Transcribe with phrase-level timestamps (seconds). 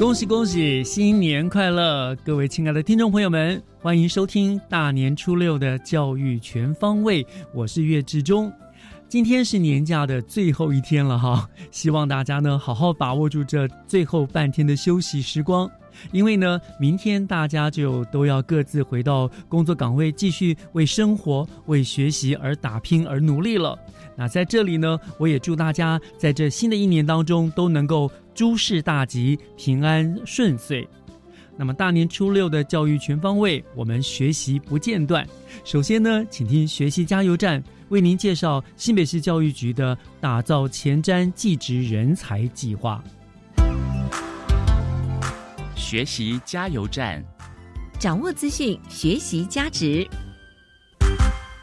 [0.00, 2.16] 恭喜恭喜，新年快乐！
[2.24, 8.50] 各位亲爱的听众朋友们，欢迎收听大年初六的教育全方位，我是岳志忠。
[9.10, 15.70] 今天是年假的最后一天了哈，希望大家呢好好把握住这最后半天的休息时光，
[16.12, 23.78] 因为呢，明天大家就都要各自回到工作岗位，继续为生活、为学习而打拼而努力了。
[24.16, 28.10] 那在这里呢，我也祝大家在这新的一年当中都能够。
[28.32, 30.88] 诸事大吉，平安顺遂。
[31.58, 35.26] 那么大年初六的教育全方位，我们学习不间断。
[35.62, 43.04] 首先呢，请听学习加油站为您介绍新北市教育局的打造前瞻技职人才计划。
[45.90, 47.20] 学习加油站，
[47.98, 50.08] 掌握资讯，学习加值。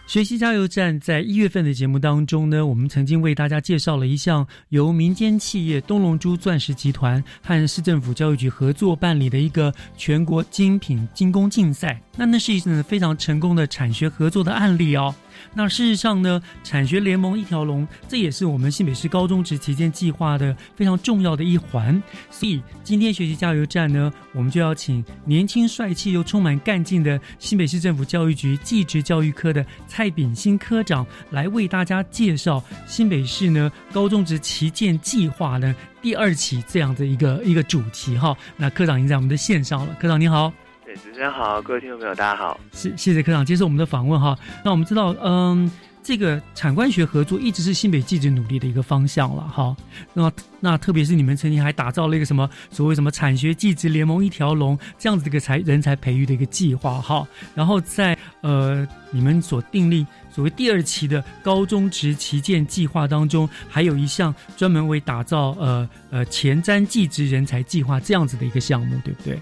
[0.05, 12.01] 学习加油站在一月份的节目当中呢，我们曾经为大家介绍了一项由民间企业东龙珠钻石集团和市政府教育局合作办理的一个全国精品精工竞赛。
[12.17, 15.15] 那那是一次非常成功的产学合作的案例哦。
[15.53, 22.01] 那事实上呢，产学联盟一条龙，这也是我们新北市高中职旗舰计划的非常重要的一环。
[22.29, 38.35] 所以今天学习加油站呢，我们就要请年轻帅气又充满干劲的新北市政府教育局技职教育科的蔡炳新科长来为大家介绍新北市呢高中职旗舰计划的第二期这样的一个一个主题哈。
[38.55, 40.53] 那科长已经在我们的线上了，科长你好。
[40.97, 42.59] 主持人好，各位听众朋友，大家好。
[42.71, 44.37] 谢谢谢科长接受我们的访问哈。
[44.65, 45.69] 那我们知道，嗯，
[46.01, 49.75] 这个产官学合作一直是新北记者努力的一个方向了哈。
[50.13, 57.27] 那那特别是你们曾经还打造了一个什么所谓什么产学技职联盟一条龙这样子的一个才人才培育的一个计划哈。
[57.53, 69.39] 然后在呃你们所订立所谓第二期的高中职旗舰计划当中，还有一项专门为打造呃呃前瞻技职人才计划这样子的一个项目，对不对？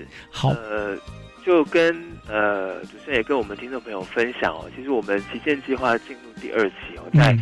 [0.00, 0.96] 是好，呃，
[1.44, 1.96] 就跟
[2.28, 7.36] 呃主持人也跟我们听众朋友分享哦，其实我们旗舰计划进入第二期哦，在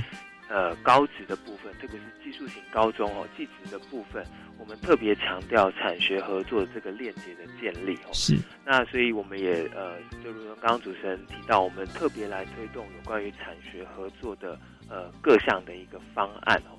[0.48, 4.24] 呃高职的部分，特别是技术型高中哦，技职的部分，
[4.58, 8.10] 我们特别强调产学合作这个链接的建立哦。
[8.12, 14.58] 是，那所以我们也呃，就如同刚刚主持人提到，我们特别来推动有关于产学合作的
[14.88, 16.78] 呃各项的一个方案哦。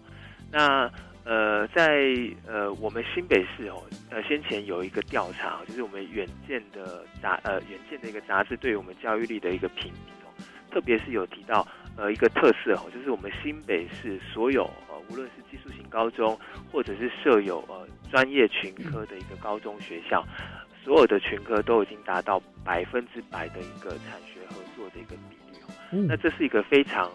[0.50, 0.90] 那
[1.28, 2.08] 呃，在
[2.48, 10.32] 呃，我们新北市哦，呃，先前有一个调查，就是我们远见的杂呃远见的一个杂志对于我们教育力的一个评比哦，
[10.72, 11.68] 特别是有提到
[11.98, 16.40] 呃一个特色哦，就是我们新北市所有呃无论是技术型高中
[16.72, 20.26] 或者是设有呃专业群科的一个高中学校，
[20.82, 27.12] 所有的群科都已经达到百分之百的一个产学合作的一个比例哦，那这是一个非常。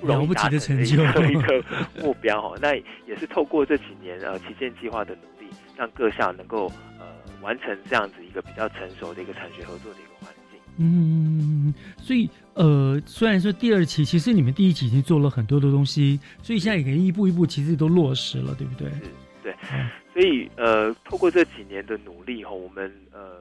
[0.00, 1.64] 不了不起的成就，一个
[2.02, 2.56] 目标哈。
[2.60, 2.74] 那
[3.06, 6.66] 也是透过这几年呃旗舰计划的努力，让各校能够
[6.98, 7.06] 呃
[7.42, 10.58] 完成这样子一个比较成熟的一个产学合作的一个环境。
[10.78, 18.88] 嗯，所以呃虽然说第二期，其实你们第一期已经做了很多的东西，所以现在也可以一步一步其实都落实了，对不对？
[18.90, 19.02] 是，
[19.42, 19.54] 对。
[20.12, 23.38] 所以呃透过这几年的努力哈，我们呃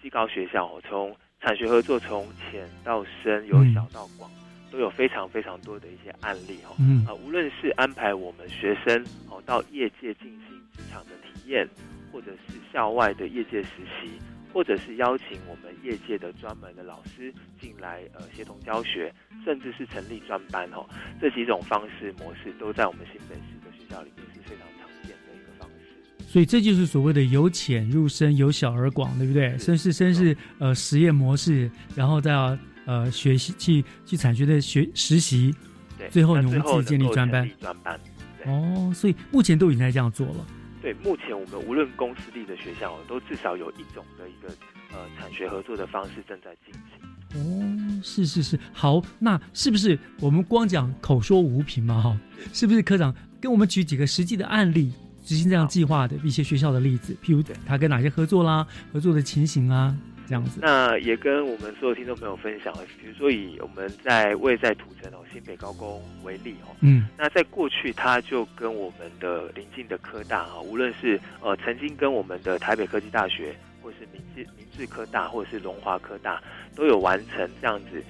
[0.00, 4.30] 技高学校从产学合作从浅到深，由小到广。
[4.74, 6.74] 都有非常非常多的一些案例哈，
[7.06, 11.64] 啊，无论是安排我们学生哦到业界进行职场的体验，
[12.12, 13.68] 或者是校外的业界实
[14.02, 14.10] 习，
[14.52, 20.84] 或者是邀请我们业界的专门的老师进来呃协同教学，甚至是成立专班哦，
[21.20, 26.24] 这几种方式模式都在我们新北市的学校里面是非常常见的一个方式。
[26.26, 29.56] 所以这就是所谓的由浅入深，由小而广，对不对？
[29.56, 35.54] 深是深是呃实验模式，然后再要呃学习去去产学的学实习，
[35.98, 37.98] 对，最后那你们自己建立专班专班。
[38.46, 40.46] 哦，所以目前都已经在这样做了。
[40.82, 44.48] 对，目前我们无论公私立的学校，都至少有一种的一个
[44.92, 47.40] 呃产学合作的方式正在进行。
[47.40, 52.02] 哦，是是是，好，那是不是我们光讲口说无凭嘛？
[52.02, 52.20] 哈，
[52.52, 54.92] 是不是科长跟我们举几个实际的案例，
[55.24, 57.16] 执行这样计划的一些学校的例子？
[57.24, 59.96] 譬如他跟哪些合作啦，合作的情形啊，
[60.26, 60.60] 这样子。
[60.62, 76.42] 那也跟我们所有听众朋友分享，比如说以我们在位在土城哦新北高工为例哦，嗯那在过去，它就跟我们的邻近的科大啊，无论是呃曾经跟我们的台北科技大学，或是明治明治科大，或者是龙华科大，
[76.74, 78.02] 都有完成这样子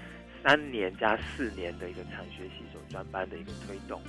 [0.42, 4.00] 三年加四年的一个产学习所专班的一个推动。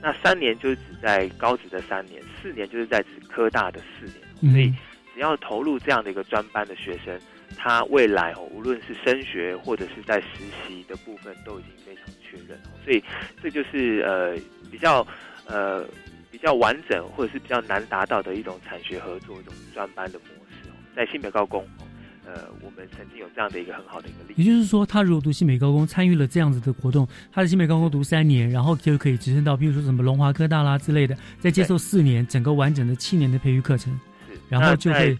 [0.00, 4.52] 那三年就是指在高职的三年，四年就是在指科大的四年。
[4.52, 4.76] 所以嗯
[5.14, 7.18] 只要投入这样的一个专班的学生，
[7.56, 10.26] 他未来哦，无论是升学或者是在实
[10.66, 12.70] 习的部分，都已经非常确认哦。
[12.84, 13.02] 所以
[13.42, 14.36] 这就是呃
[14.70, 15.06] 比较
[15.46, 15.84] 呃
[16.30, 20.72] 比较完整或者是比较难达到的一种产学合作一种专班的模式哦。
[20.94, 21.84] 在新北高工哦，
[22.26, 24.42] 呃，我们曾经有这样的一个很好的一个例子。
[24.42, 33.98] 也就是说，他如果读新北高工，参与了这样子的活动，他在新北高工读三年，然后就可以直升到，比如说什么龙华科大啦之类的，再接受四年整个完整的七年的培育课程，
[34.28, 35.18] 是，然后就会对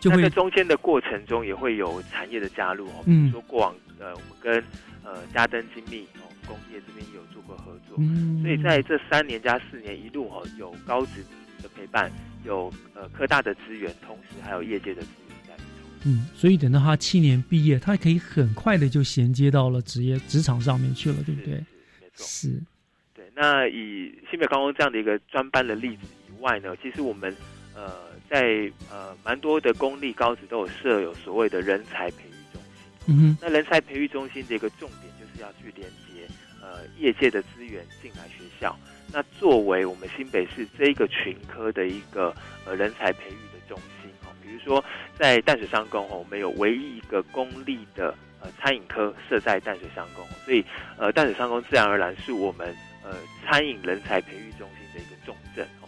[0.00, 4.62] 就在中间的过程中也会有产业的加入哦，比嗯如说过往呃我们跟
[5.02, 11.24] 呃嘉登精密哦工业这边也有做过合作，嗯，所以在这三年加四年一路哈、有高职
[11.62, 12.10] 的陪伴，
[12.44, 15.88] 有呃科大的资源，同时还有业界的资源在里头。
[16.04, 21.54] 嗯，所以等到他七年毕业，他可以很快的就衔接到了职业职场上面去了，对不对？
[21.54, 21.58] 是？
[21.58, 21.64] 是
[22.00, 22.26] 没错。
[22.26, 22.62] 是，
[23.14, 27.34] 对，那以新北高工这样的一个专班的例子以外呢，其实我们
[27.74, 27.92] 呃
[28.28, 32.90] 在呃蛮多的公立高职都有设有所谓的人才培育中心。
[33.06, 36.30] 嗯哼，那人才培育中心的一个重点就是要去连接
[36.60, 38.76] 呃业界的资源进来学校。
[39.10, 42.34] 那作为我们新北市这一个群科的一个
[42.66, 44.84] 呃人才培育的中心哦，比如说
[45.18, 50.62] 在淡水商工哦，我们有唯一一个公立的呃餐饮科设在淡水商工，所以
[50.98, 53.16] 呃淡水商工自然而然是我们呃
[53.46, 54.86] 餐饮人才培育中心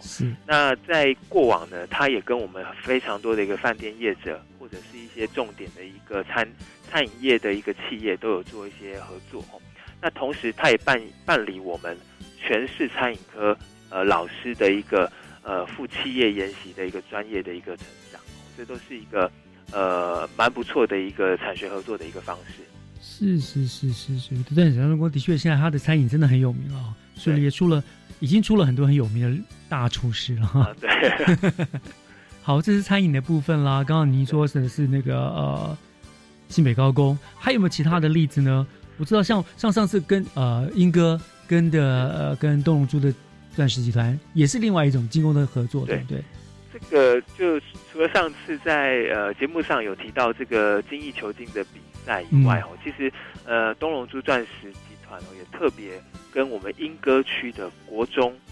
[0.01, 6.47] 是，那在过往呢，他也跟我们非常多的一个饭店业者，或者是一些重点的一个餐
[6.89, 9.61] 餐饮业的一个企业都有做一些合作哦。
[10.01, 11.95] 那同时，他也办办理我们
[12.39, 13.55] 全市餐饮科
[13.89, 15.11] 呃老师的一个
[15.43, 18.19] 呃副企业研习的一个专业的一个成长，
[18.57, 19.31] 这都是一个
[19.71, 22.63] 呃蛮不错的一个产学合作的一个方式。
[23.03, 27.83] 是是是是是，但是中国的确现在他的餐饮真的很有名了啊，所以也出了
[28.19, 30.59] 已经出了很多很有名的大厨师了哈。
[30.59, 31.65] 啊，对，
[32.43, 33.81] 好，这是餐饮的部分啦。
[33.81, 35.77] 刚刚您说的是那个呃
[36.49, 38.67] 新北高工，还有没有其他的例子呢？
[38.97, 43.13] 我知道像像上次跟呃英哥跟的呃跟东龙珠的
[43.55, 46.23] 钻石集团也是另外一种进攻的合作，对对不对？
[46.73, 47.59] 这个就
[47.91, 53.11] 除了上次在呃节目上有提到这个精益求精的比赛以外哦，其实
[53.45, 56.01] 呃东龙珠钻石集团哦也特别
[56.31, 58.50] 跟我们英歌区的国中啊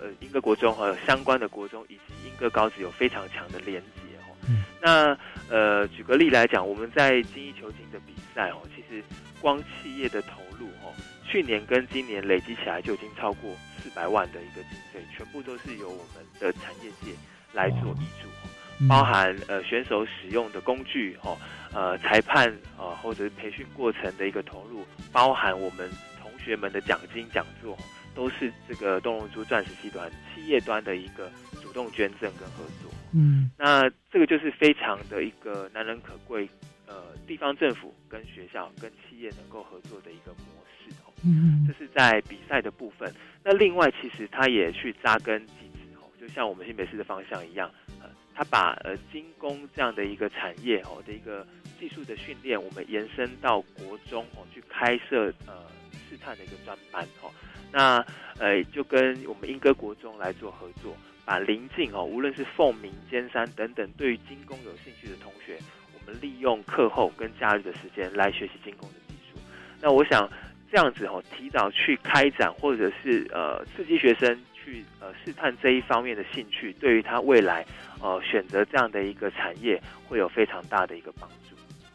[0.00, 4.36] 呃英歌国中和相关的国中以及英歌高职有非常强的连结哦。
[4.48, 5.16] 嗯那
[5.48, 9.02] 呃举个例来讲，我们在精益求精的比赛哦，其实
[9.40, 10.94] 光企业的投入哦，
[11.26, 17.12] 去年跟今年累积起来就已经超过四百万的一个经费，全部都是由我们的产业界
[17.52, 18.48] 来做挹注哦。
[18.80, 21.36] 嗯包含呃选手使用的工具哦，
[21.74, 25.86] 呃裁判呃或者是培训过程的一个投入，包含我们
[26.22, 27.76] 同学们的奖金讲座，
[28.14, 31.30] 都是这个东龙珠钻石集团企业端的一个
[31.62, 32.90] 主动捐赠跟合作。
[33.12, 36.48] 嗯那这个就是非常的一个难能可贵，
[36.86, 41.12] 呃，地方政府跟学校跟企业能够合作的一个模式哦。
[41.24, 43.12] 嗯这是在比赛的部分。
[43.42, 51.46] 那另外，其实他也去扎根技职哦，就像我们新北市的方向一样，呃，他把呃精工这样的一个产业哦的一个
[51.80, 55.66] 技术的训练，我们延伸到国中哦，去开设呃
[56.08, 57.30] 试探的一个专班哦。
[57.72, 58.04] 那
[58.38, 65.58] 呃，就跟我们莺歌国中来做合作，把邻近哦，无论是凤鸣、尖山等等，对于精工有兴趣的同学，
[65.94, 69.38] 我们利用课后跟假日的时间来学习精工的技术。
[69.80, 70.28] 那我想
[70.70, 77.64] 这样子哦，提早去开展，或者是呃刺激学生去呃试探这一方面的兴趣，对于他未来
[78.00, 81.49] 呃选择这样的一个产业会有非常大的一个帮助。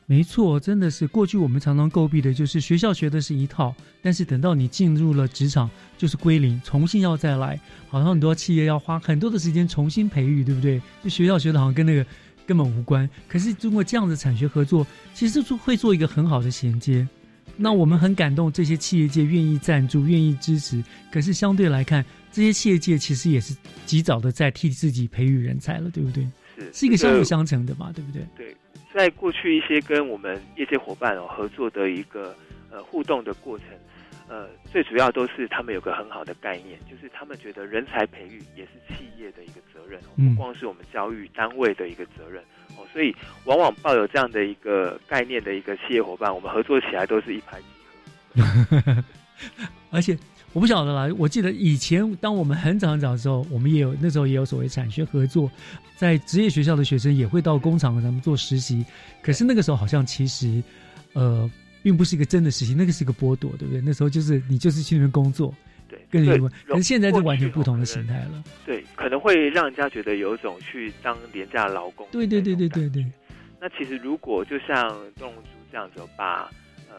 [0.08, 10.80] 没错，真的是过去我们常常诟病的就是学校学的是一套，但是等到你进入了职场，就是归零，重新要再来，好像很多企业要花很多的时间重新培育，对不对？
[11.04, 12.06] 就学校学的好像跟那个
[12.46, 13.10] 根本无关。
[13.28, 14.86] 可是通过这样的产学合作，
[15.16, 17.08] 其实就会做一个很好的衔接。
[17.58, 20.84] 那我们很感动，这些企业界愿意赞助、愿意支持。
[21.12, 23.56] 可是相对来看，这些企业界其实也是
[23.88, 26.28] 及早的在替自己培育人才了，对不对？
[26.58, 28.26] 是是一个相辅相成的嘛，对不对？
[28.38, 28.45] 对，
[28.96, 32.34] 在过去一些跟我们业界伙伴哦合作的一个
[32.72, 33.68] 呃互动的过程，
[34.30, 42.42] 呃，最主要都是他们有个很好的概念，就是他们觉得人才培育也是企业的一个责任，嗯不光是我们教育单位的一个责任
[42.78, 47.60] 哦，所以往往抱有这样的一个概念的一个企业伙伴，我们合作起来都是一拍
[48.34, 49.04] 即合。
[49.92, 50.18] 而且
[50.56, 55.52] 我不晓得啦，我记得以前当我们很早很早的时候，我们也有那时候也有所谓产学合作，
[55.98, 58.86] 在职业学校的学生也会到工厂咱们做实习，
[59.22, 60.64] 可是那个时候好像其实
[61.12, 61.52] 呃
[61.84, 63.82] 并不是一个真的实习，那个是一个剥夺，对不对？
[63.82, 65.54] 那时候就是你就是去那边工作，
[65.90, 68.42] 对，对跟人可是现在就完全不同的形态了。
[68.66, 72.08] 对，可能会让人家觉得有一种去当廉价劳工。
[72.14, 73.06] 对对对对对对。
[73.60, 76.50] 那其实如果就像动物族这样子，把呃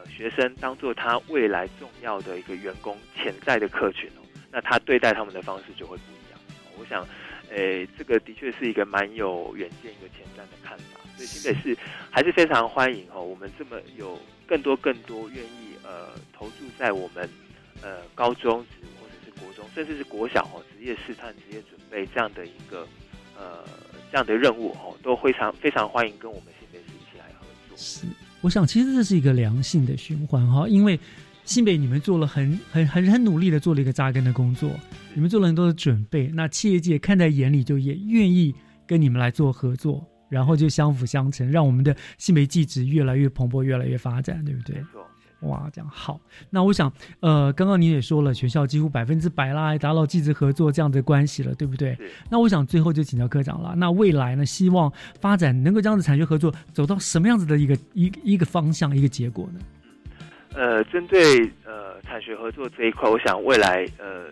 [0.09, 6.41] 学生当做他未来重要的一个员工潜在的客群哦，那他对待他们的方式就会不一样。
[6.79, 7.07] 我想，
[7.51, 11.01] 诶，这个的确是一个蛮有远见、一个前瞻的看法。
[11.17, 11.77] 所以新北市
[12.11, 17.29] 还是非常欢迎哦，我们这么有更多更多愿意呃投注在我们
[17.83, 22.87] 呃高中职或者是国中，甚至是国小哦职业试探、职业准备这样的一个
[23.39, 23.65] 呃
[24.11, 27.77] 这样的任务哦，都非常非常欢迎跟我们新北市一起来合作。
[28.47, 30.97] 我想其实这是一个良性的循环哈，因为
[31.45, 34.71] 新北你们做了很很很很努力的做了一个扎根的工作，
[35.15, 38.55] 你们做了很多的准备，那企业界看在眼里，就也愿意
[38.87, 44.77] 跟你们来做合作，然后就相辅相成，让我们的新北技职越来越蓬勃，越来越发展，对不对？
[45.41, 46.19] 哇，这样好。
[46.49, 46.91] 那我想，
[47.21, 51.95] 呃，刚刚你也说了，学校几乎百分之百啦，达到技职合作这样的关系了，对不对？
[51.97, 52.11] 是。
[52.31, 53.75] 那我想最后就请教科长了。
[53.77, 54.91] 那未来呢，希望
[55.21, 59.61] 发展能够这样子产学合作走到什么样子的一个一一个方向，一个结果呢？
[60.55, 64.25] 呃，针对呃产学合作这一块，我想未来呃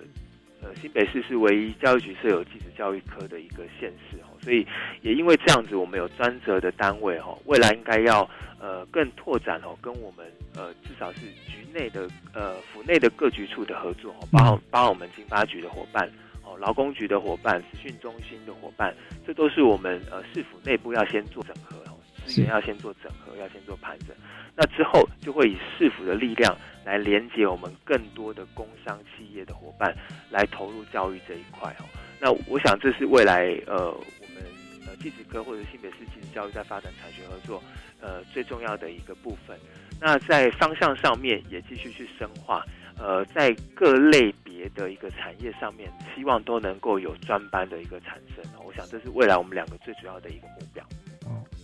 [0.63, 4.67] 呃新北市是唯一教育局设有技职教育科的一个县市哦，所以
[5.03, 8.27] 也因为这样子，我们有专责的单位哈，未来应该要
[8.65, 10.25] 呃更拓展哦，跟我们
[10.57, 16.11] 呃至少是局内的呃府内的各局处的合作哦，包括包括我们经发局的伙伴。
[16.47, 18.95] 哦，劳工局的伙伴、资讯中心的伙伴，
[19.27, 24.15] 这都是我们呃市府内部要先做整合哦，资源要先做整合，要先做盘整。
[24.55, 26.55] 那之后就会以市府的力量
[26.85, 29.97] 来连接我们更多的工商企业的伙伴，
[30.29, 31.85] 来投入教育这一块哦。
[32.21, 34.45] 那我想这是未来呃我们
[34.87, 37.63] 呃技职科或者新北市技职教育在发展产学合作
[38.05, 39.59] 呃最重要的一个部分。
[39.99, 42.63] 那在方向上面也继续去深化，
[42.99, 48.45] 呃，在各类别的一个产业上面，希望都能够有专班的一个产生。
[48.63, 50.85] 我想这是未来我们两个最主要的一个目标。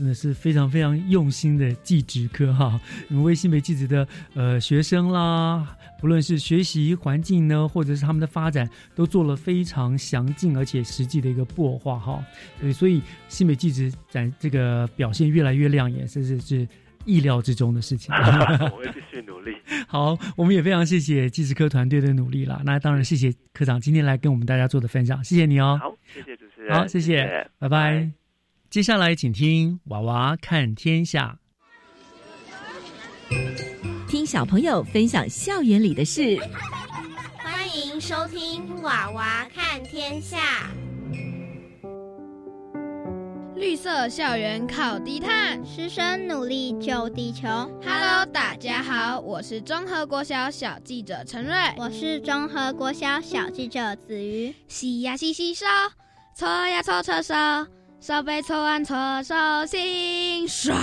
[0.01, 12.25] 哦，真的是非常非常用心的技职科哈，你们为新北技职的呃学生啦，不论是学习环境呢，或者是他们的发展，都做了非常详尽而且实际的一个擘画哈。
[12.59, 16.67] 对，所以新北技职展这个表现越来越亮眼，甚至是
[17.05, 18.15] 意料之中的事情。
[18.17, 19.55] 我会继续努力。
[19.87, 22.63] 好，我们也非常谢谢技职科团队的努力啦。
[22.65, 25.79] 那当然谢谢科长今天来跟我们大家做的分享，谢谢你哦。
[25.79, 26.75] 好，谢谢主持人。
[26.75, 28.11] 好，谢谢，拜拜。
[28.71, 31.37] 接下来请听《娃娃看天下》，
[34.07, 36.39] 听小朋友分享校园里的事。
[37.39, 40.71] 欢迎收听《娃娃看天下》。
[43.57, 47.49] 绿色校园靠低碳，师生努力救地球。
[47.85, 54.55] Hello，大家好，我是中和国小小记者陈瑞，我是中和国小小记者子瑜。
[54.69, 55.67] 洗呀洗洗手，
[56.37, 57.35] 搓呀搓搓手，
[58.03, 59.35] 手背搓完搓手
[59.67, 60.75] 心刷。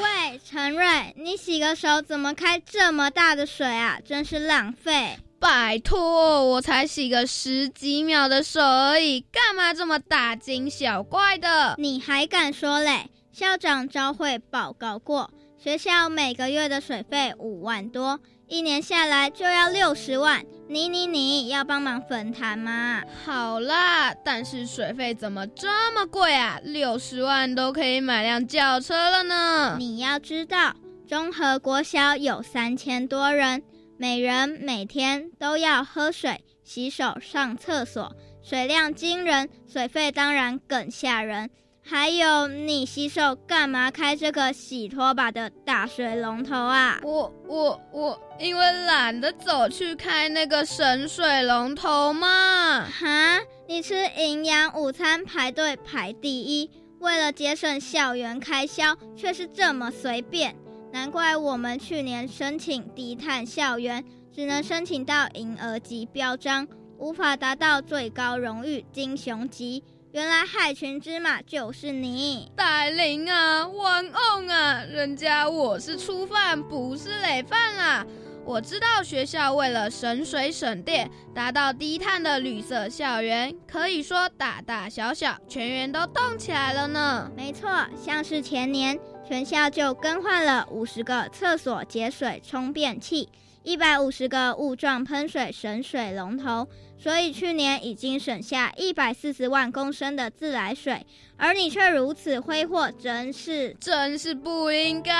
[0.00, 3.98] 喂，陈瑞，你洗个手怎么开这么大的水啊？
[4.02, 5.18] 真是浪费！
[5.38, 11.74] 拜托，我才洗个十几秒的手而已，干嘛这么大惊小怪的？
[11.76, 13.10] 你还敢说嘞？
[13.30, 20.42] 校长招会报告过，学校每个月的水费五万多，一年下来就要六十万。
[20.72, 23.02] 你你你要帮忙分摊吗？
[23.26, 26.58] 好啦，但是水费怎么这么贵啊？
[26.64, 29.76] 六十万都可以买辆轿车了呢。
[29.78, 30.74] 你要知道，
[31.06, 33.62] 中和国小有三千多人。
[33.98, 41.50] 每人每天都要喝水、洗手、上厕所，水量惊人，水费当然更吓人。
[41.84, 47.00] 还有，你洗手干嘛开这个洗拖把的大水龙头啊？
[47.02, 52.86] 我我我，因为懒得走去开那个神水龙头嘛。
[52.88, 56.70] 哈，你吃营养午餐排队排第一，
[57.00, 60.54] 为了节省校园开销，却是这么随便。
[60.92, 69.82] 难怪我们去年申请低碳校园，只能申请到银额级标章，无法达到最高荣誉金熊级。
[70.12, 78.06] 原来害群之马就是你，戴琳啊，王翁啊，人家我是初犯，不是累犯啊！
[78.44, 87.30] 我知道学校为了省水省电，达到低碳的绿色校园，可以说大大小小全员都动起来了呢。
[87.34, 93.30] 没错，像是前年全校就更换了五十个厕所节水充便器，
[93.62, 96.68] 一百五十个雾状喷水省水龙头。
[96.98, 101.04] 所以去年已经省下一百四十万公升的自来水，
[101.36, 105.12] 而你却如此挥霍，真是真是不应该。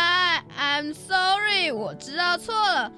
[0.56, 2.92] I'm sorry，我知道错了。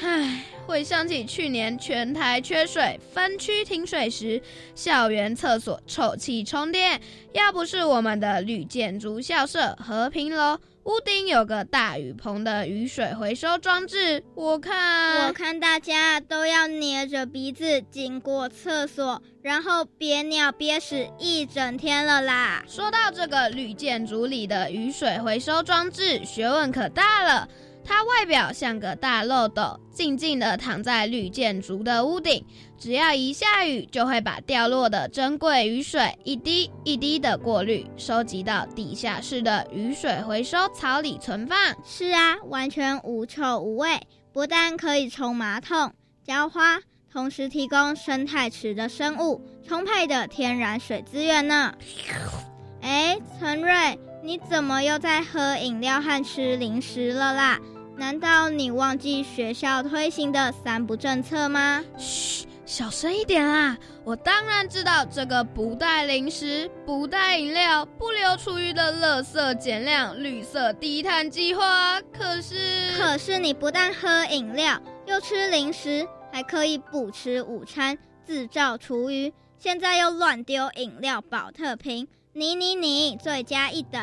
[0.00, 4.40] 唉，回想起去年全台缺水、分区停水时，
[4.74, 6.98] 校园厕所臭气冲天，
[7.34, 10.58] 要不是我们的绿建筑校舍和平楼。
[10.84, 22.64] 屋顶有个大雨棚的雨水回收装置，我看我看大家都要捏着鼻子经过厕所，然后憋尿憋屎一整天了啦。
[22.66, 27.46] 说到这个绿建筑里的雨水回收装置，学问可大了。
[27.82, 32.44] 它外表像个大漏斗，静静地躺在绿建筑的屋顶。
[32.80, 41.58] 只要一下雨，就会把掉落的珍贵雨水一滴一滴的过滤，收集到地下室的雨水回收槽里存放。
[41.84, 44.00] 是啊，完全无臭无味，
[44.32, 45.92] 不但可以冲马桶、
[46.24, 46.80] 浇花，
[47.12, 51.74] 同时提供生态池的生物充沛的天然水资源呢。
[52.80, 57.60] 哎，陈瑞，你怎么又在喝饮料和吃零食了啦？
[57.98, 61.84] 难道你忘记学校推行的三不政策吗？
[61.98, 63.76] 嘘，小声一点啦！
[64.04, 72.00] 我当然知道这个不带零食、不带饮料、不留厨余的垃圾减量绿色低碳计划。
[72.12, 84.00] 可是，可是你不但喝饮料，又吃零食，还可以不吃午餐，自造厨余，现在又乱丢饮料保特瓶，你你你，罪加一等。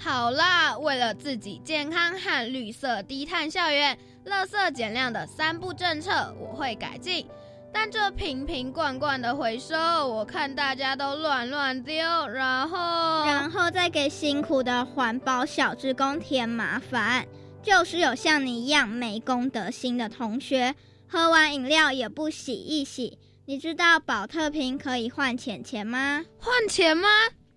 [0.00, 3.96] 好啦，为了自己健康和绿色低碳校园，
[4.26, 7.24] 垃圾减量的三步政策我会改进。
[7.72, 12.78] 但这瓶瓶罐罐的回收，我看大家都乱乱丢，然后
[13.24, 17.26] 然后再给辛苦的环保小职工添麻烦。
[17.62, 20.74] 就是有像你一样没公德心的同学，
[21.06, 23.18] 喝完饮料也不洗一洗。
[23.46, 26.24] 你知道保特瓶可以换钱钱吗？
[26.38, 27.08] 换钱吗？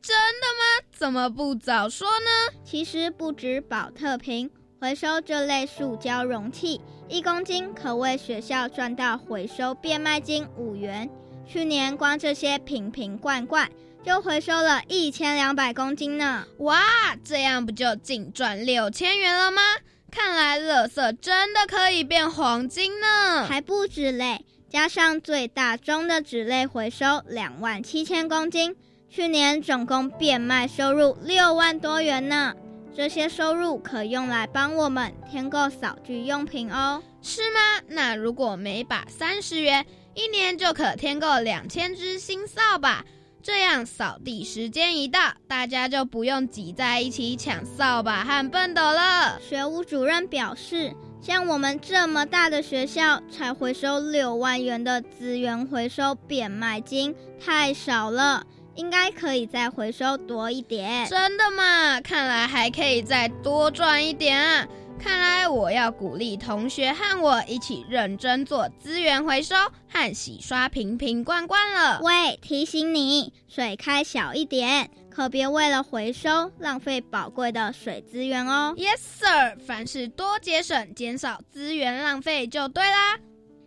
[0.01, 0.87] 真的吗？
[0.91, 2.59] 怎么不早说呢？
[2.65, 6.81] 其实不止保特瓶，回收这类塑胶容器，
[7.13, 11.07] 一公斤可为学校赚到回收变卖金五元。
[11.45, 13.69] 去年光这些瓶瓶罐罐
[14.03, 16.43] 就回收了一千两百公斤呢！
[16.57, 16.81] 哇，
[17.23, 19.61] 这样不就净赚六千元了吗？
[20.09, 23.45] 看来垃圾真的可以变黄金呢！
[23.45, 28.75] 还不止嘞，加上最大宗的纸类回收两万七千公斤。
[29.07, 32.55] 去年总共变卖收入六万多元呢，
[32.95, 37.59] 这些收入可用来帮我们添购扫具用品哦，是吗？
[37.87, 43.03] 那如果每把三十元，一年就可添购两千只新扫把，
[43.41, 49.39] 这样扫地时间一到，大家就不用挤在一起抢扫把和畚斗了。
[49.41, 58.45] 学务主任表示，像我们这么大的学校，才回收六万元的资源回收变卖金，太少了。
[58.75, 62.01] 应该可以再回收多一点，真的吗？
[62.01, 64.67] 看来还可以再多赚一点啊！
[64.99, 69.55] 看来我要鼓励同学和我一起认真做资源回收
[69.89, 71.99] 和洗刷瓶瓶罐罐了。
[72.01, 78.73] 喂，提醒你，水开小一点，可别为了回收浪费宝贵的水资源哦。
[78.77, 79.57] Yes, sir。
[79.65, 83.19] 凡事多节省，减少资源浪费就对啦。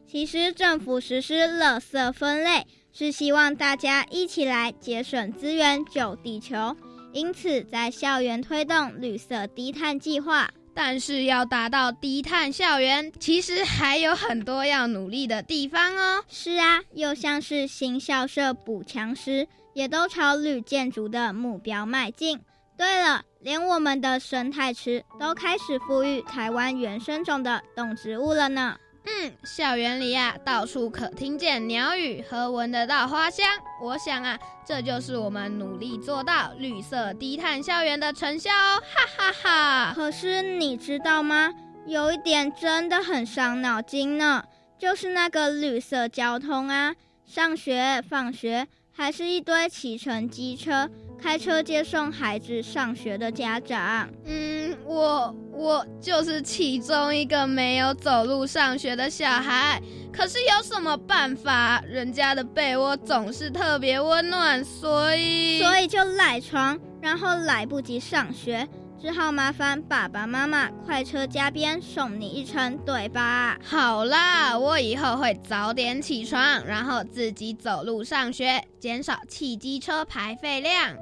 [0.09, 2.67] 其实政府实施垃圾分类。
[2.99, 6.75] 是希望大家一起来节省资源、救地球，
[7.13, 10.49] 因此在校园推动绿色低碳计划。
[10.75, 16.25] 但是要达到低碳校园，其实还有很多要努力的地方哦。
[16.27, 22.41] 是啊，又像是新校舍补强时，也都朝绿建筑的目标迈进。
[22.79, 28.79] 对了，连我们的生态池都开始富裕台湾原生种的动植物了呢。
[29.09, 33.47] 嗯，校园里啊，到处可听见鸟语和闻得到花香。
[33.81, 38.83] 我想啊，这就是我们努力做到绿色低碳校园的成效哦！
[38.83, 39.93] 哈哈哈。
[39.95, 41.55] 可是你知道吗？
[41.87, 44.43] 有一点真的很伤脑筋呢，
[44.77, 48.67] 就是那个绿色交通啊，上学、放学。
[48.99, 50.89] 还是一堆骑乘机车、
[51.21, 54.09] 开车接送孩子上学的家长。
[54.25, 59.81] 嗯，我我就是其中一个没有走路上学的小孩。
[60.13, 61.83] 可是有什么办法？
[61.87, 68.67] 人家的被窝总是特别温暖，所以所以就赖床，然后来不及上学。
[68.99, 73.59] 只好麻烦爸爸妈妈快车加鞭送你一程，对吧？
[73.63, 80.95] 好啦，我以后会早点起床，然后自己走路上学，减少汽机车排废量。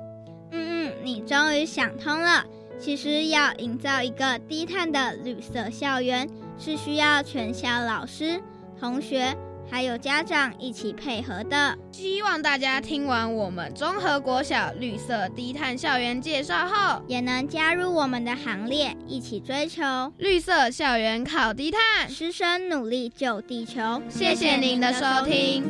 [0.51, 2.45] 嗯嗯，你终于想通了。
[2.79, 6.29] 其实要营造一个低碳的绿色校园，
[6.59, 8.43] 是需要全校老师、
[8.79, 9.35] 同学。
[9.75, 19.83] 还有家长一起配合的，希望大家听完我们综合国小绿色低碳校园介绍后，也能加入我们的行列，一起追求
[20.19, 24.01] 绿色校园靠低碳，师生努力救地球。
[24.09, 25.65] 谢谢您的收听。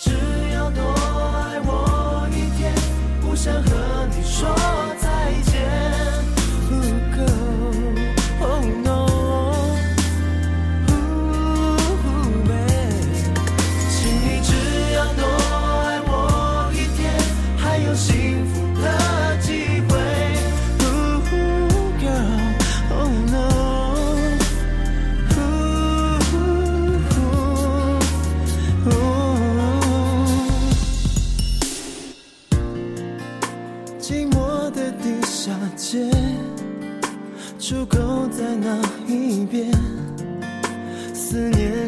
[0.00, 0.10] 只
[0.52, 2.74] 要多爱我一天，
[3.20, 4.52] 不想和你说
[4.98, 5.95] 再见。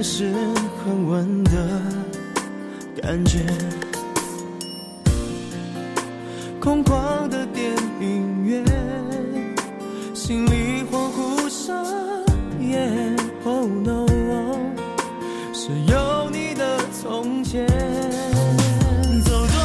[0.02, 0.32] 是
[0.84, 1.50] 很稳的
[3.02, 3.40] 感觉。
[6.60, 8.64] 空旷的电影院，
[10.14, 11.84] 心里恍惚上
[12.60, 13.16] 演。
[13.44, 14.06] Oh no，
[15.52, 17.66] 是有你的从前。
[19.24, 19.56] 走多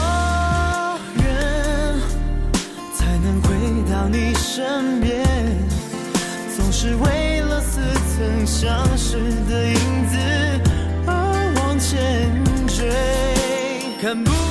[1.18, 1.26] 远
[2.96, 3.50] 才能回
[3.92, 5.24] 到你身边？
[6.56, 7.82] 总是为了似
[8.16, 9.18] 曾相识
[9.50, 9.68] 的
[14.04, 14.43] 看不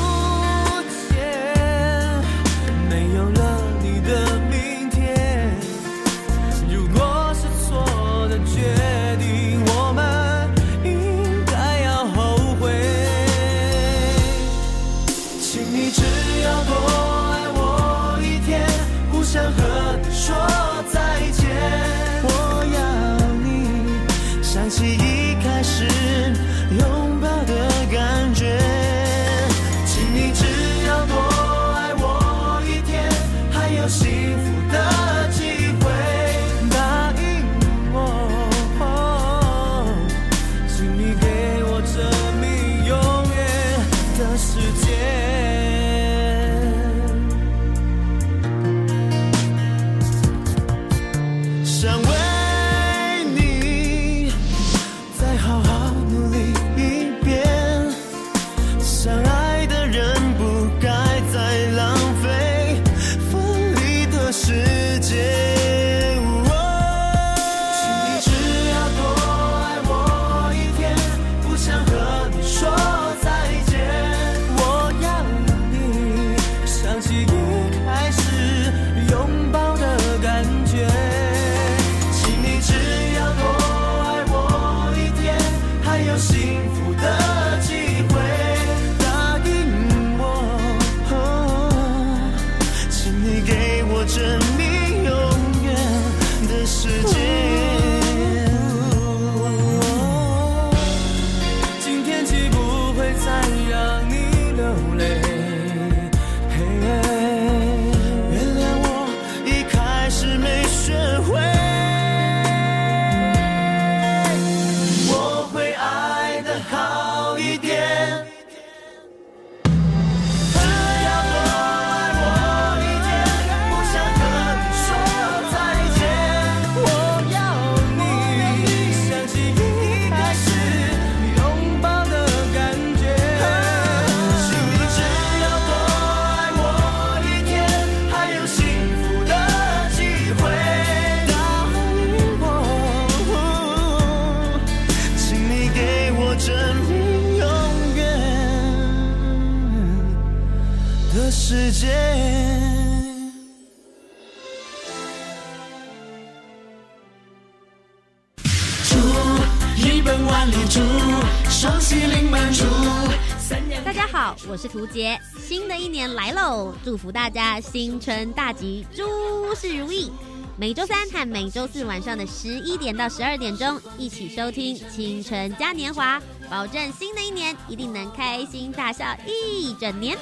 [164.32, 170.10] 好，我是涂杰，新的一年来喽，祝福大家新春大吉，诸事如意。
[170.56, 176.18] 每周三和每周四晚上的十一点到十二点钟，一起收听《青春嘉年华》，
[176.48, 180.16] 保证新的一年一定能开心大笑一整年。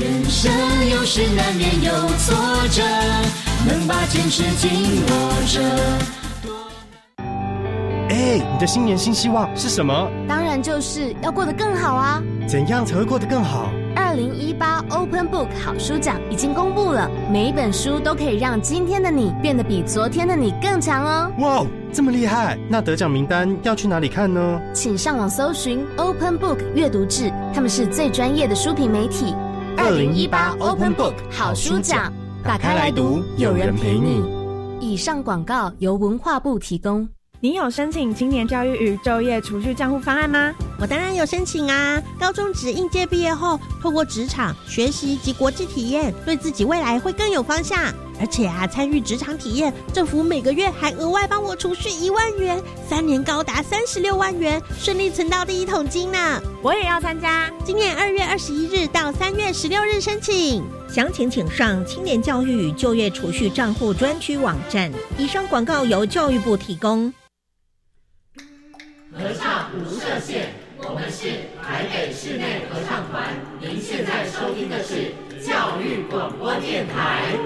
[0.00, 0.50] 人生
[0.90, 2.34] 有时难免有挫
[2.68, 2.82] 折，
[3.66, 5.12] 能把坚持紧握
[5.46, 5.60] 着。
[8.08, 10.10] 哎，你的新年新希望是什么？
[10.26, 12.22] 当然就是要过得更好啊！
[12.48, 13.70] 怎样才会过得更好？
[13.94, 21.30] 二零一八 Open Book 好书奖已经公布了，每一本书都可以让今天的你变得比昨天的你更强哦！
[21.40, 22.58] 哇，这么厉害！
[22.70, 24.58] 那得奖名单要去哪里看呢？
[24.72, 29.34] 请上网搜寻 Open Book 阅读志，他们是最专业的书评媒体。
[29.76, 32.10] 二零一八 Open Book 好书奖，
[32.42, 34.24] 打开来读，有人陪你。
[34.80, 37.06] 以上广告由文化部提供。
[37.40, 40.50] 你有申请青年教育与就业储蓄账户方案吗？
[40.80, 42.00] 我当然有申请啊！
[42.20, 47.92] 高中职应届毕业后，透过职场学习及国际体验，对自己未来会更有方向。
[48.20, 56.40] 而且啊，参与职场体验，政府每个月还额外帮我储蓄一万元，三年高达三十六万元，顺利存到第一桶金呢！
[56.62, 64.92] 我也要参加，今年二月二十一日到三月十六日申请，详情请上青年教育与就业储蓄账户专区网站。
[65.16, 67.12] 以上广告由教育部提供。
[69.10, 70.54] 合唱无设限，
[70.90, 71.28] 我们是
[71.62, 73.36] 台北室内合唱团。
[73.60, 77.36] 您现在收听的是教育广播电台。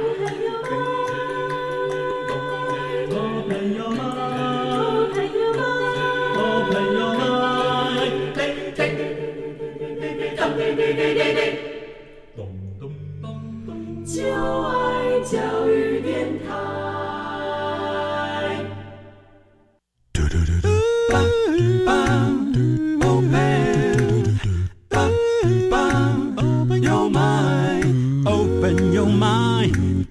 [14.05, 14.23] 就
[14.69, 16.52] 爱教育电台。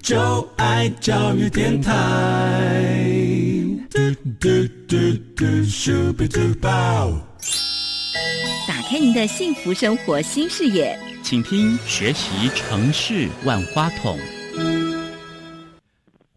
[0.01, 1.93] 就爱教育电台。
[8.67, 14.17] 打开您的幸福生活新视野，请听学习城市万花筒。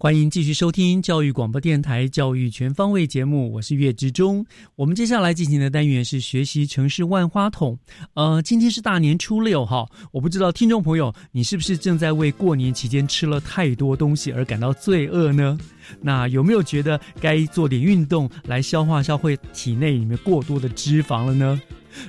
[0.05, 4.45] 欢迎继续收听教育广播电台《教育全方位》节目，我是岳志忠。
[4.77, 7.79] 我们接下来进行的单元是学习城市万花筒。
[8.13, 15.57] 呃，今天是大年初六哈，我不知道听众朋友你是不是正在为过年期间吃了太多东西而感到罪恶呢？
[16.03, 21.59] 那有没有觉得该做点运动来消化消化体内里面过多的脂肪了呢？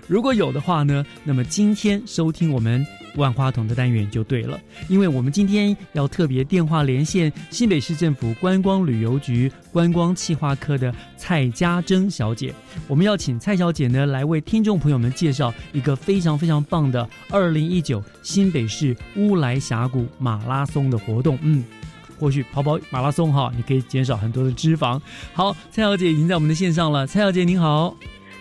[0.08, 12.54] 如果有的话呢，那么今天收听我们万花筒的单元就对了，因为我们今天要特别电话连线新北市政府观光旅游局观光企划科的蔡家珍小姐，
[12.88, 21.39] 我们要请蔡小姐呢来为听众朋友们介绍一个非常非常棒的二零一九新北市乌来峡谷马拉松的活动。
[21.41, 21.63] 嗯，
[22.19, 25.00] 或许跑跑马拉松哈，你可以减少很多的脂肪。
[25.34, 27.95] 好，蔡小姐已经在我们的线上了，蔡小姐您好。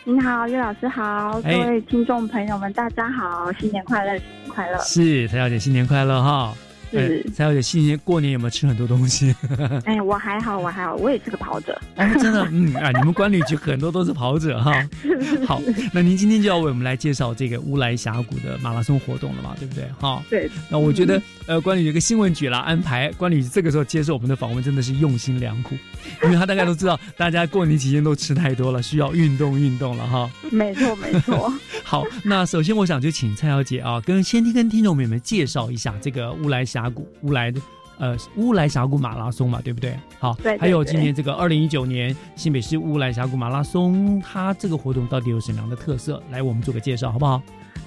[0.06, 4.78] 您好，岳老师好，各位听众朋友们，大家好，新年快乐，新年快乐！
[4.80, 6.52] 是蔡小姐，新年快乐哈！
[6.92, 9.34] 是蔡小姐，新年过年有没有吃很多东西？
[9.86, 11.80] 哎，我还好，我还好，我也是个跑者。
[11.96, 14.74] 哎，真的，嗯啊，你们管理局很多都是跑者哈。
[15.48, 19.56] 好，那您今天就要为我们来介绍这个乌来峡谷的马拉松活动了嘛？
[19.58, 19.84] 对不对？
[19.98, 20.50] 哈，对。
[20.68, 25.76] 那我觉得，呃，管理局一个新闻局啦，安排管理局这个时候接受我们的访问，真的是用心良苦，
[26.22, 30.30] 因为他大概都知道大家过年期间都吃太多了，需要运动运动了哈。
[30.50, 31.52] 没错，没错。
[31.82, 37.60] 好，那首先我想就请蔡小姐啊，跟先听跟听众朋友们介绍一下这个乌来峡谷乌来的
[37.98, 39.94] 呃乌来峡谷马拉松嘛，对不对？
[40.18, 40.56] 好，对。
[40.56, 46.22] 还有今年这个二零一九年新北市乌来峡谷马拉松，它这个活动到底有什么样的特色？
[46.30, 47.42] 来，我们做个介绍好不好？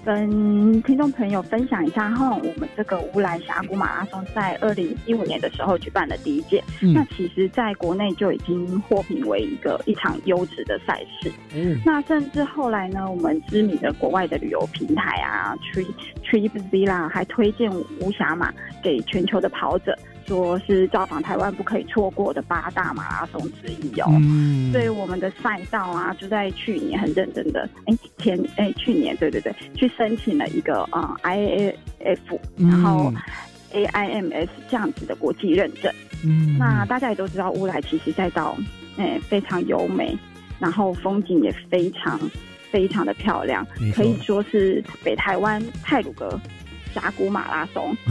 [0.06, 11.32] 跟听众朋友分享一下哈，我们这个乌来峡谷马拉松在二零一五年的时候举办的第一届，那其实在国内就已经获评为一个一场优质的赛事。
[11.54, 15.88] 嗯，那甚至后来呢，我们知名的国外的旅游平台啊，Trip
[16.24, 17.70] Trip 啦，还推荐
[18.00, 19.98] 乌峡马给全球的跑者。
[20.28, 24.12] 说是造访台湾不可以错过的八大马拉松之一哦，
[24.74, 32.18] 所以我们的赛道啊，就在去年很认真的，哎前哎去年对对对，去申请了一个啊 IAF，
[32.58, 33.14] 然后
[33.74, 35.92] AIMS 这样子的国际认证。
[36.26, 38.58] 嗯，那大家也都知道乌来其实赛道
[38.98, 40.18] 哎非常优美，
[40.60, 42.20] 然后风景也非常
[42.70, 46.38] 非常的漂亮，可以说是北台湾泰鲁格。
[47.00, 47.96] 峡谷马拉松。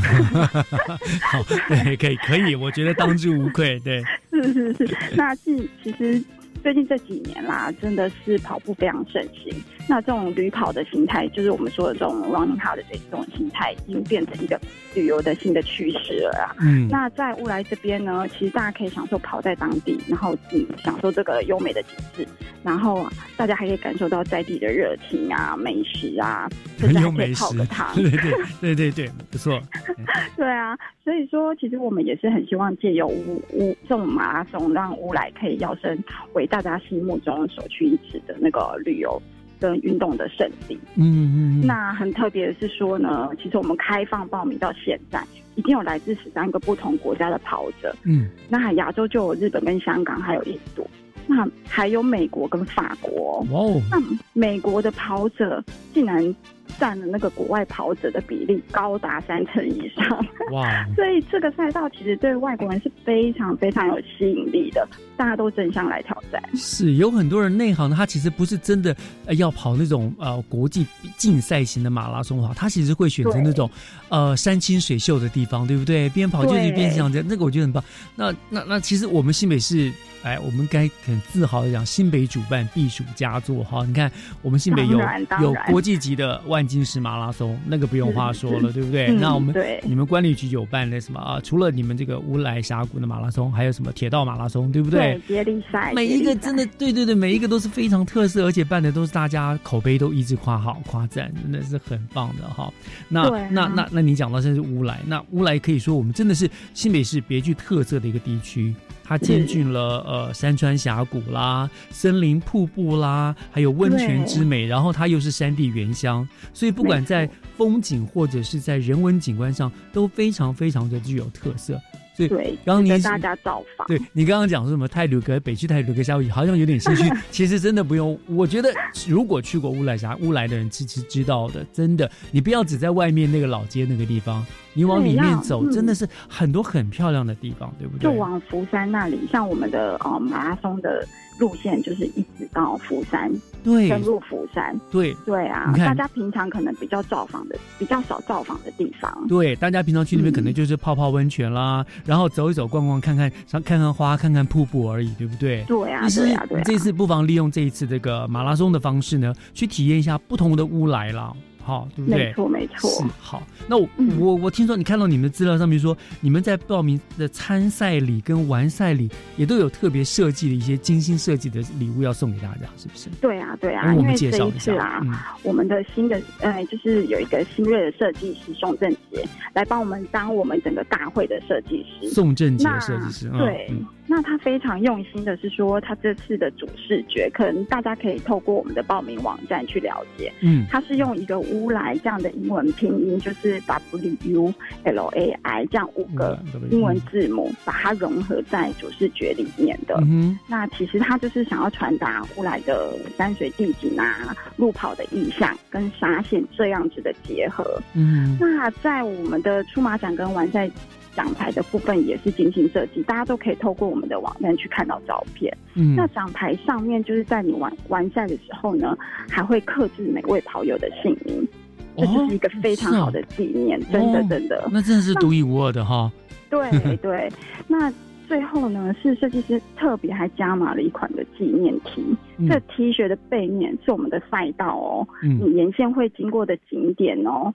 [1.23, 3.79] 好，对，可以，可以，我觉得当之无愧。
[3.81, 4.97] 对，是是是。
[5.17, 6.23] 那是其实
[6.63, 9.53] 最近这几年啦，真的是跑步非常盛行。
[9.89, 14.61] 那这种旅跑的形态，就是我们说的这种 running hard 的这种形态，已经变成一个
[14.95, 16.57] 旅游的新的趋势了啊。
[16.61, 16.89] 嗯。
[16.89, 22.27] 那在乌来这边呢，其实大家可以享受跑在当地，然后嗯，享受这个优美的景致，
[22.63, 27.95] 然后大家还可以感受到在地的热情啊、美食啊，甚至还可以泡个汤。
[27.95, 29.61] 对对对对对，不错。
[30.37, 35.97] 对啊，所以说其实我们也是很希望借由乌乌这种马拉松，让乌来可以摇身
[36.33, 39.23] 为大家心目中所去一指的那个旅游。
[39.61, 45.23] 跟运动的圣地，嗯嗯，那很特别的是说呢，其实我们开放报名到现在，
[45.55, 50.89] 已经有来自十三个不同国家的跑者，嗯，那亚洲就有日本跟香港，还有印度，
[51.27, 54.01] 那还有美国跟法国，哇哦，那
[54.33, 56.35] 美国的跑者竟然。
[56.79, 60.85] 占了那个国外跑者的比例高达三成以上，哇！
[60.95, 66.43] 所以这个赛道其实对外国人是非常非常有吸引力的，大家都争相来挑战。
[66.55, 68.95] 是有很多人内行的，他其实不是真的
[69.37, 73.71] 要跑那种呃国际竞赛型的马拉松跑，他其实会选择那种
[74.09, 76.09] 呃山清水秀的地方，对不对？
[76.11, 77.83] 边跑就是边想着，那个我觉得很棒。
[78.15, 79.93] 那那那其实我们新北市。
[80.23, 83.85] 哎，我们该很自豪的讲，新北主办避暑佳作哈。
[83.87, 84.11] 你看，
[84.43, 84.99] 我们新北有
[85.41, 89.13] 有国际级的万金石马拉松，那个不用话说了， 对不对？
[89.13, 91.39] 那我们你们管理局有办那什么啊？
[91.45, 95.21] 除了你们这个乌来峡谷的马拉松，还有什么铁道马拉松，对不对？
[95.29, 102.73] 接力赛，每一个真的，对对对，每一个都是非常特色，而且办的都是大家口碑都一直夸好夸赞，真的是很棒的哈。
[103.07, 108.75] 那那那那你讲到这是乌来，那乌来可以说我们真的是新北市别具特色的一个地区。
[109.07, 121.81] 它兼具了呃山川峡谷啦、森林瀑布啦，还有温泉之美，然后它又是山地原乡，所以不管在风景或者是在人文景观上都非常非常的具有特色。
[122.17, 127.05] 对，刚刚你大家造访，对你刚刚讲说什么泰鲁阁北区泰鲁阁峡谷，好像有点兴趣。
[127.31, 128.73] 其实真的不用，我觉得
[129.09, 138.05] 如果去过乌来峡乌来的人其实知道的，真的，你不要只在外面那个老街那个地方，你往里面走，真的是很多很漂亮的地方，对不对？
[138.05, 141.07] 就往福山那里，像我们的呃马拉松的。
[141.39, 143.31] 路线就是一直到福山，
[143.67, 145.75] 对，登陆福山，对，对啊。
[145.77, 155.65] 大家平常可能比较造访的，比较少造访的地方，对，大家平常去那边可能就是泡泡温泉啦，然后走一走、逛逛、看看、看看花、看看瀑布而已，对不对？
[155.67, 156.63] 对啊，对啊，对。
[156.63, 161.37] 这次不妨利用这一次这个马拉松的方式呢，去体验一下不同的乌来了。
[161.67, 162.27] 好，对不对？
[162.27, 162.89] 没错，没错。
[162.91, 163.43] 是好。
[163.67, 163.89] 那我
[164.21, 173.11] 我我听说你看到你们的资料上面说，你们在报名的参赛礼跟完赛礼也都有特别设计的一些精心设计的礼物要送给大家，是不是？
[173.21, 173.93] 对啊，对啊。
[173.97, 182.09] 我们介绍一次啊，我们的新的呃，就是有一个新锐的设计师宋正杰来帮我们当我们整个大会的设计师。
[182.11, 183.75] 宋正杰设计师，对。
[184.09, 190.33] 那他非常用心的是说，他这次的主视觉，可能大家可以透过我们的报名网站去了解。
[190.41, 196.39] 嗯，他是用一个乌来这样的英文拼音，就是 W U L A I 这样五个
[196.71, 199.99] 英文字母，把它融合在主视觉里面的。
[200.03, 207.83] 嗯，那其实他就是想要传达乌来的山水地景啊、路跑的意象跟沙县这样子的结合。
[207.95, 210.71] 嗯，那在我们的出马展跟完赛。
[211.17, 215.53] 奖牌的部分也是精心设计，大家都可以透过我们的网站去看到照片。
[215.75, 218.97] 嗯，那奖牌上面就是在你完完赛的时候呢，
[219.29, 221.49] 还会刻制每位跑友的姓名，
[221.97, 226.13] 这就是一个非常好的纪念，真的真的，那真的是独一无二的哈。
[226.51, 227.29] 对对，
[227.67, 227.93] 那
[228.29, 232.17] 最后呢，是设计师特别还加码了一款的纪念 T，
[232.49, 237.53] 这 T 恤的背面是我们的赛道哦，你沿线会经过的景点哦。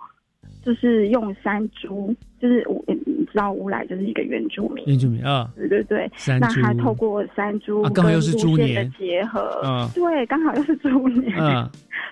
[0.64, 11.68] 就是用山猪，就是我你知道乌来就是一个原住民，原住民啊，对对对，那他透过山猪刚好又是猪年的结合，嗯，对，刚好又是猪年，嗯，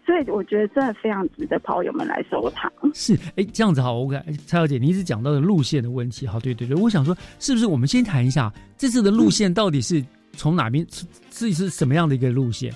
[0.06, 2.72] 所以我觉得真的非常值得跑友们来收藏。
[2.94, 4.12] 是，哎，这样子好，我
[4.48, 10.84] 蔡小姐，你一直讲到的路线的问题，好，对对对，我想说，是不是我们先谈一下这次的路线到底是从哪边，
[11.30, 12.74] 是是什么样的一个路线？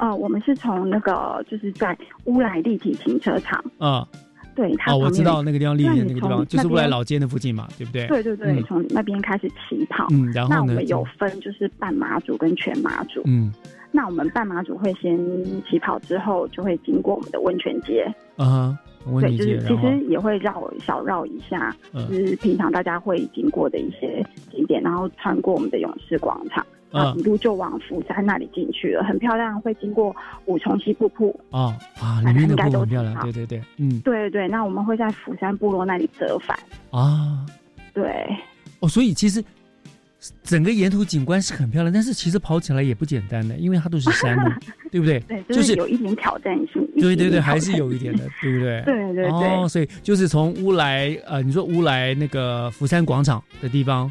[0.00, 4.04] 哦，我们是从那个就是在乌来立体停车场，嗯。
[4.54, 8.06] 对，哦，我知道那个地方，立那个地方，就是未来老街那附近嘛，对不对？
[8.06, 10.06] 对对对，从那边开始起跑。
[10.10, 10.56] 嗯，然后呢？
[10.56, 13.20] 那我们有分就是半马组跟全马组。
[13.24, 13.52] 嗯，
[13.90, 15.18] 那我们半马组会先
[15.64, 18.06] 起跑，之后就会经过我们的温泉街。
[18.36, 18.78] 啊，
[19.20, 26.64] 对，就是，其实也会绕小绕一下，就是平常大家会经过的一些景点，然后穿过我们的勇士广场。
[26.94, 30.14] 啊，一路就往釜山那里进去了，很漂亮，会经过
[30.46, 31.38] 五重溪瀑布。
[31.50, 34.48] 哦啊，里面的瀑布很漂亮，对对对，嗯，对对。
[34.48, 36.58] 那我们会在釜山部落那里折返。
[36.90, 37.44] 啊，
[37.92, 38.24] 对。
[38.80, 39.44] 哦，所以其实。
[40.42, 44.50] 整个沿途景观是很漂亮，但是其实跑起来也不简单的，因为它都是山路，
[44.90, 45.20] 对不对？
[45.20, 46.82] 对，就是有一点挑战性。
[46.98, 48.82] 对对对，还是有一点的，对不对？
[48.88, 49.28] 对对对。
[49.28, 54.10] 哦，所以就是从乌来呃，你说乌来那个釜山广场的地方，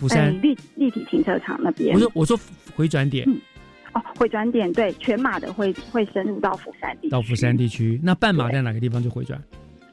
[0.00, 1.94] 福山立立体停车场那边。
[1.94, 2.38] 我说我说
[2.74, 3.28] 回转点。
[3.92, 8.00] 哦，回转点对，全马的会会深入到釜山地到釜山地区。
[8.02, 9.40] 那半马在哪个地方就回转？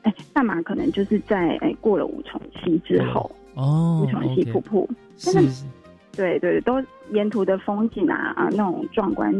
[0.03, 3.30] 哎，半马可能就是在哎过了五重溪之后。
[3.55, 4.88] 哦，五重溪瀑布，
[5.18, 5.66] 是是，
[6.12, 6.76] 对对，都
[7.12, 9.34] 沿途的风景啊啊，那种壮观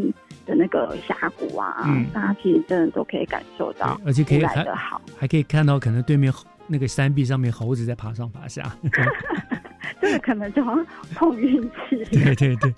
[0.44, 6.34] 的那个峡谷啊，大家其实真的都可以感受到，而且可以来的好，还可以看到可能对面
[6.66, 8.76] 那个山壁上面猴子在爬上爬下，
[10.02, 10.64] 这个可能就
[11.16, 12.04] 碰运气。
[12.12, 12.74] 对对对，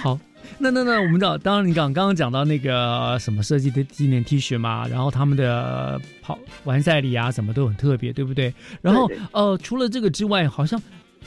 [0.00, 0.18] 好，
[0.58, 8.52] 那那那我们知道，当然你刚刚刚讲到那个什么设计的纪念 T 恤嘛，然后他们的跑完赛礼啊什么都很特别，对不对？
[8.80, 10.80] 然后呃，除了这个之外，好像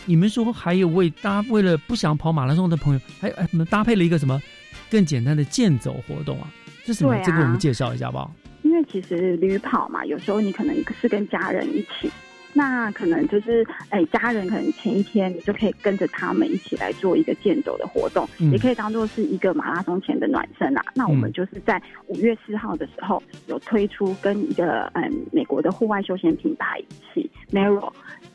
[0.05, 4.41] 你们说还有为大家为了不想跑马拉松的朋友，还还搭配了一个什么
[4.89, 6.47] 更简单的健走活动啊？
[6.85, 7.15] 这什么？
[7.25, 8.31] 这个我们介绍一下好不好？
[8.63, 12.11] 因为其实旅跑嘛，有时候你可能是跟家人一起。
[12.57, 20.81] 那可能就是，哎，家人可能前一天你就可以跟着他们一起来做一个健走的活动，也可以当做是一个马拉松前的暖身啦。
[20.95, 27.93] 那我们就是在五月四号的时候有推出跟一个嗯美国的户外休闲品牌一起 m e r o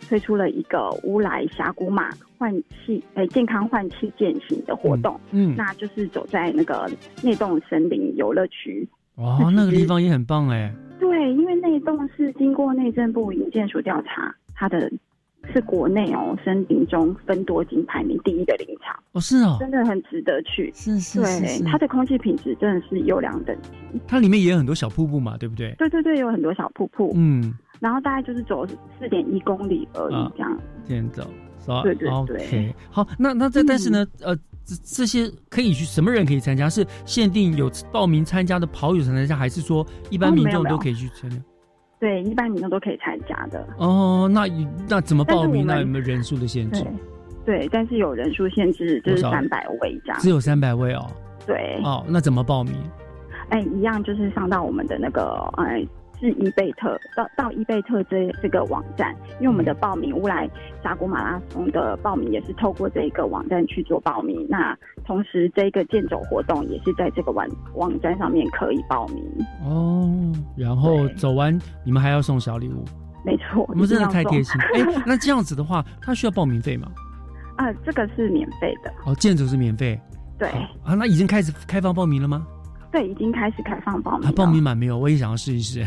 [0.09, 5.19] 推出了一个乌来峡谷马换气哎健康换气健行的活动。
[5.33, 6.89] 嗯，那就是走在那个
[7.25, 8.87] 内洞森林游乐区。
[9.23, 10.73] 哦，那个地方也很棒哎。
[11.01, 14.91] 对，因为那一栋是经过内政部营建署调查，它的
[15.53, 20.71] 是国内哦森林中分多金排名第一的林场哦，是哦，真的很值得去。
[20.75, 23.71] 是是，对，它的空气品质真的是优良等级。
[24.07, 25.75] 它里面也有很多小瀑布嘛，对不对？
[25.79, 27.13] 对对对，有很多小瀑布。
[27.17, 30.57] 嗯，然后大概就是走四点一公里而已，这样。
[30.85, 31.25] 健走，
[31.83, 32.75] 对对对。
[32.91, 34.37] 好，那那这但是呢，呃。
[34.65, 36.71] 这这些可以去什么人可以参加？
[36.71, 41.37] 是限定有报名参加的跑友才参加，还是说一般民众都可以去参加？
[41.99, 43.67] 对，一般民众都可以参加的。
[43.79, 44.47] 哦，那
[44.89, 45.67] 那怎么报名？
[45.67, 46.87] 那有没有人数的限制？
[47.45, 50.21] 对，但是有人数限制，就是三百位这样。
[50.21, 51.11] 只有三百位哦。
[51.45, 51.81] 对。
[51.83, 52.73] 哦，那怎么报名？
[53.49, 55.85] 哎，一样就是上到我们的那个哎。
[56.23, 60.49] 是伊贝特到到伊贝特这这个网站，因为我们的报名乌来
[60.81, 64.47] 峡谷马拉松的报名也是透过这一个网站去做报名。
[64.49, 67.45] 那同时，这个健走活动也是在这个网
[67.75, 69.25] 网站上面可以报名
[69.65, 70.33] 哦。
[70.57, 72.85] 然后走完，你们还要送小礼物？
[73.25, 74.61] 没错，你们真的太贴心。
[74.61, 76.87] 哎，那这样子的话，他需要报名费吗？
[77.59, 78.93] 啊，这个是免费的。
[79.05, 80.01] 哦，健走是免费。
[80.39, 80.49] 对
[80.85, 82.47] 啊，那已经开始开放报名了吗？
[82.93, 84.31] 对，已经开始开放报名。
[84.33, 84.99] 报名满没有？
[84.99, 85.83] 我也想要试一试。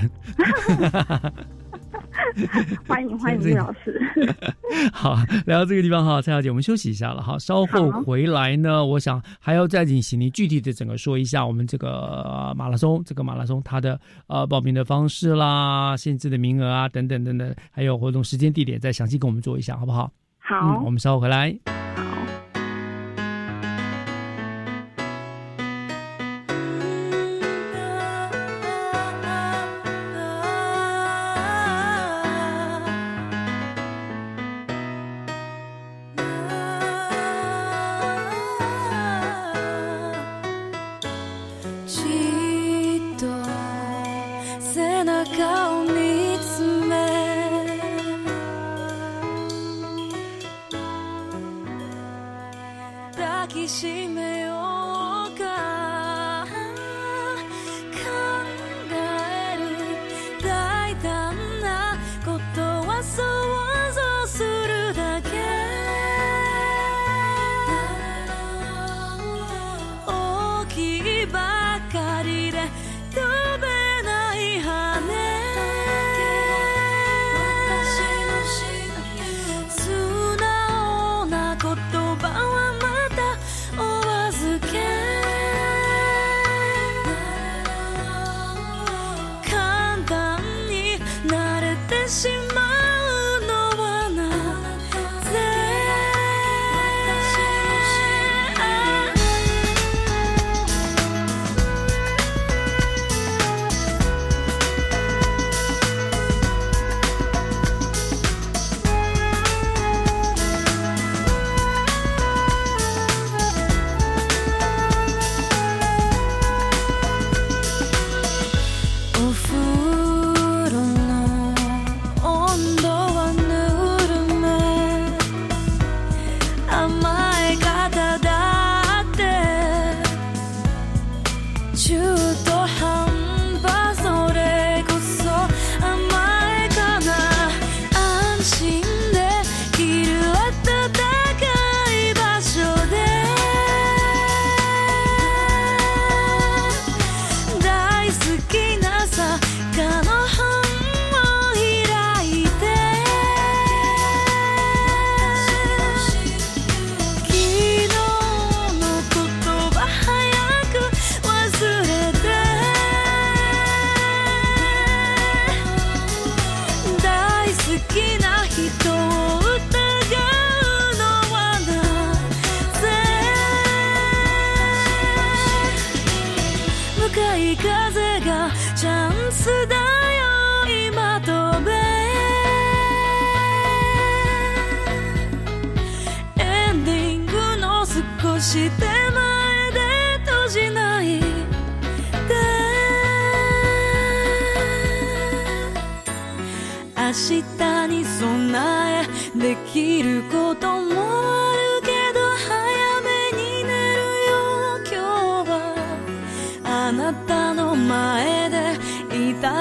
[2.87, 4.01] 欢 迎欢迎， 李老师。
[4.91, 7.37] 好，来到这个地方哈，蔡小姐，我们休息一下了哈。
[7.37, 20.11] 稍后回来呢，我想还要再请你具体的整个说一下我们这个马拉松，这个马拉松它的呃报名的方式啦、限制的名额啊等等等等，还有活动时间地点，再详细跟我们做一下，好不好？
[20.39, 21.74] 好，我们稍后回来。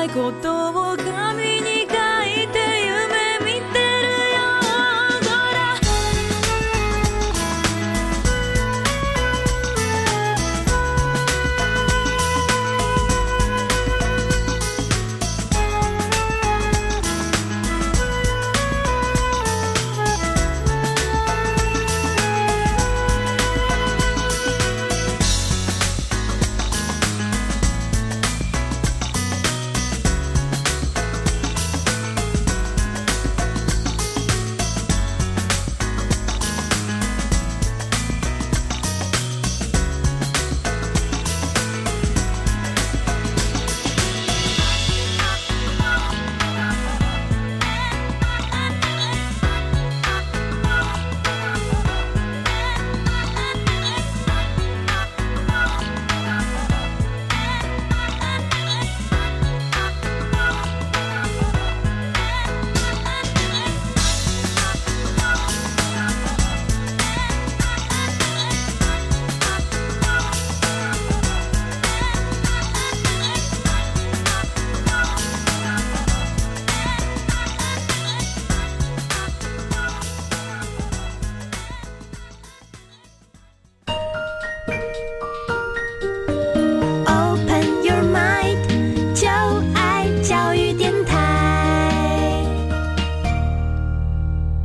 [0.05, 1.04] ないことを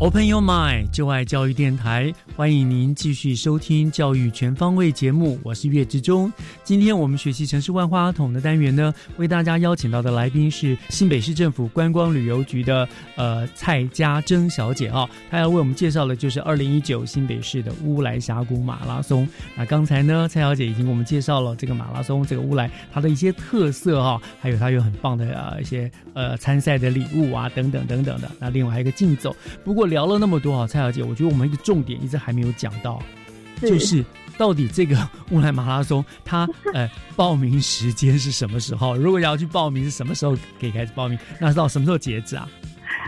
[0.10, 6.32] Open your mind，就爱教育电台，欢迎您继续收听教育全方位节目，我是岳志忠。
[6.64, 19.28] 今天我们学习城市万花筒的单元呢，为大家邀请到的来宾是新北市政府观光旅游局的呃蔡家珍小姐啊，她要为我们介绍的就是二零一九新北市的乌来峡谷马拉松。
[19.56, 28.30] 那刚才呢，蔡小姐已经给我们介绍了这个马拉松，这个乌来它的一些特色哈，还有它有很棒的呃一些呃参赛的礼物啊等等等等的。
[28.40, 29.90] 那另外还有一个竞走，不过。
[29.90, 33.02] 聊了那么多啊，蔡小姐，我觉得我们一个重点一直还没有讲到，
[33.62, 34.04] 就是
[34.38, 34.96] 到底这个
[35.32, 38.96] 乌来马拉松它呃报名时间是什么时候？
[38.96, 41.18] 如果要去报名，是什么时候可以开始报名？
[41.40, 42.50] 那到什么时候截止啊？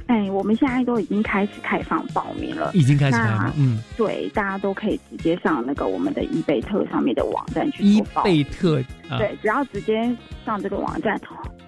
[0.07, 8.83] 哎，我们现在都已经开始开放报名了，已经开始开放，嗯，对，大家都可以直接上那个我们的伊贝特上面的网站去伊贝特，
[9.17, 10.15] 对，只要直接
[10.45, 11.19] 上这个网站。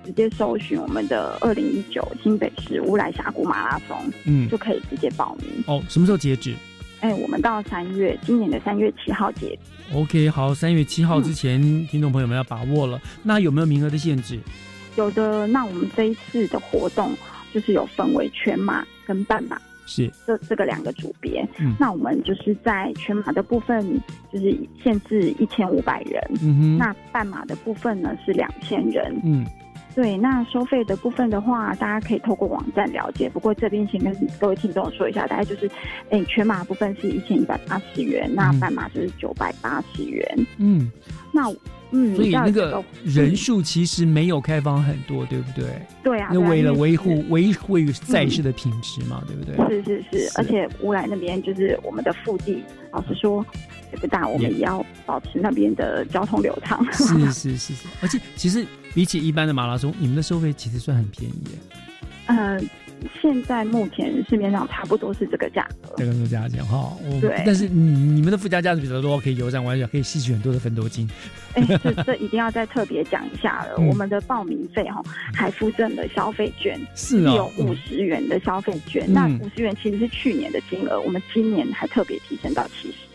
[0.04, 5.64] 直接搜寻我们的二零一九新北市乌来峡谷马拉松，嗯，就可以直接报名。
[5.68, 6.54] 哦，什么时候截止？
[7.02, 9.96] 哎，我们到三月，今年的三月七号截止。
[9.98, 13.02] OK，好，三月七号之前，听众朋友们要把握了。
[13.22, 14.40] 那有没有名额的限制？
[14.96, 15.46] 有的。
[15.48, 17.12] 那我们这一次的活动
[17.54, 21.46] 就是有分为全马跟半马，是这这个两个组别。
[21.60, 24.00] 嗯，那我们就是在全马的部分
[24.32, 29.46] 就是限制一千五百人，嗯哼，那半马的部分呢是两千人，嗯。
[29.96, 33.30] 对，那收费的部分的话，大家可以透过网站了解。
[33.30, 35.70] 不过这边先跟各位听众说一下，大概就是，
[36.10, 40.48] 哎，全马部分是一千一百八十元，那半马就是九百八十元。
[40.58, 40.92] 嗯，
[41.32, 41.48] 那
[41.92, 45.66] 嗯，所以那个人数其实没有开放很多，对不对？
[46.04, 49.84] 对啊，那为了维护维护赛事的品质嘛，对不对？
[49.84, 53.46] 是是是，而且乌来那边就是我们的腹地，老实说。
[53.94, 56.84] 也不大，我们也要保持那边的交通流畅。
[56.92, 61.44] 是是是是，而且其实比起一般的马拉松，你们的收费其实算很便宜。
[62.26, 62.58] 呃，
[63.22, 66.92] 现在目前市面上差不多是这个价格，这个是价钱哈。
[67.20, 71.08] 对，但是你你们的附加价值比较多，可以游山玩水，可以吸取很多的分多金。
[71.54, 73.76] 哎，这这一定要再特别讲一下了。
[73.78, 75.04] 我们的报名费哈，
[75.36, 79.06] 还附赠了消费券，是有五十元的消费券。
[79.12, 83.13] 那五十元其实是去年的金额，我们今年还特别提升到七十元。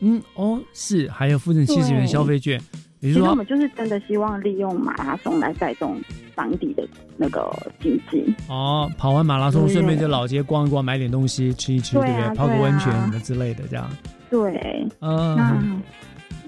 [0.00, 2.60] 嗯，哦，是还有附赠七十元消费券。
[3.00, 6.00] 其实我们就是真的希望利用马拉松来带动
[6.34, 6.84] 当地的
[7.16, 7.48] 那个
[7.80, 8.24] 经济。
[8.48, 12.34] 哦，跑完马拉松，顺便在老街逛一逛，买点东西吃一吃，对不对？
[12.34, 13.88] 泡个温泉什么之类的，这样。
[14.28, 15.36] 对，嗯。
[15.36, 15.64] 那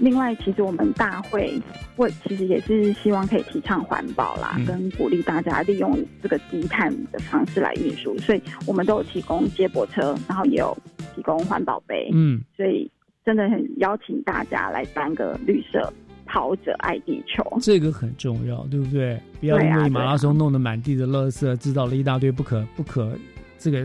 [0.00, 1.60] 另外，其实我们大会
[1.96, 10.76] 我其实也是希望可以提倡环保啦，跟鼓励大家利用这个低碳的方式来运输，所以我们都有提供接驳车，然后也有
[11.14, 12.10] 提供环保杯。
[12.14, 12.90] 嗯，所以
[13.24, 15.92] 真的很邀请大家来当个绿色。
[16.32, 19.20] 跑者爱地球，这个很重要，对不对？
[19.40, 23.18] 不要因为马拉松弄得满地的垃圾，制造了一大堆不可不可
[23.58, 23.84] 这个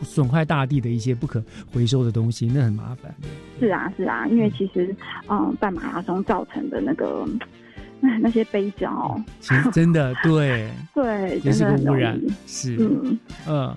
[0.00, 1.42] 损坏大地的一些不可
[1.74, 3.12] 回收的东西，那很麻烦。
[3.58, 4.94] 是啊，是啊，因为其实
[5.28, 7.26] 嗯，办马拉松造成的那个
[8.00, 13.76] 那些杯胶，其实真的对 对，也是个污染，是嗯嗯。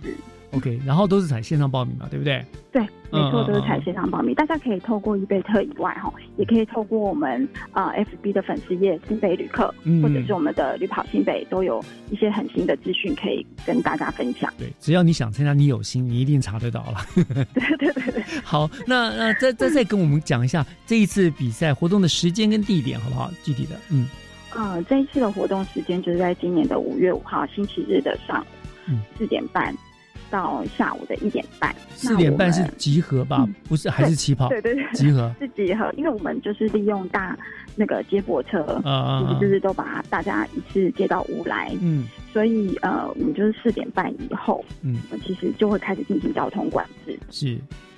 [0.51, 2.43] OK，然后都是采线上报名嘛，对不对？
[2.71, 2.81] 对，
[3.11, 4.33] 没错，都是采线上报名。
[4.33, 14.51] 大家可以透过易贝特以外，哈，也可以透过我们啊 FB 的粉丝页新北旅客，或者是我们的旅跑新北，都有一些很新的资讯可以跟大家分享。
[14.57, 16.97] 对，只要你想参加，你有心，你一定查得到了。
[17.15, 18.23] 对对对对。
[18.43, 23.31] 好，那那再再再跟我们讲一下这一次比赛活动的时间跟地点，好不好？
[23.43, 24.07] 具体的，嗯。
[24.49, 28.43] 啊，这一次的活动时间就是在今年的五月五号星期日的上
[28.89, 29.75] 午四点半。
[30.29, 33.47] 到下午的一点半，四点半是集合吧？
[33.67, 34.49] 不是，还是起跑？
[34.49, 35.33] 对对对，集合？
[35.39, 37.37] 是集合，因为我们就是利用大
[37.75, 47.57] 那个接驳车，啊其实就是都把大家一次接到屋来，嗯，所以呃，我们就是四点半以后，嗯，其实就会开始进行交通管制，是，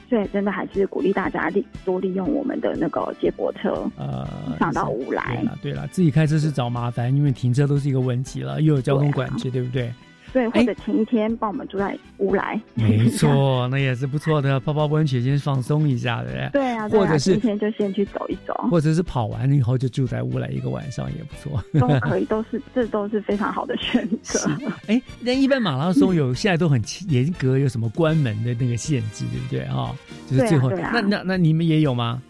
[0.10, 4.28] 对，真的还是鼓励大家利多利用我们的那个接驳车，呃，
[4.60, 9.92] 上到屋来，对了，自己开车是找麻烦，因为停车都是一个问题了，又有交通管制，对不对？
[10.34, 16.50] 对，或者前一天帮我们住在屋来，没错， 那也是不错的，泡泡温泉先放松一下，对不对？
[16.54, 24.50] 对啊，或者是今天就先去走一走，或者是跑完了以后就住在屋来一个晚上也不错，都可以，都是这都是非常好的选择。
[24.88, 29.94] 哎，那一般马拉松有现在都很严格，有什么关门的那个限制，对不对啊？
[30.30, 32.22] 就是最后，那那那你们也有吗？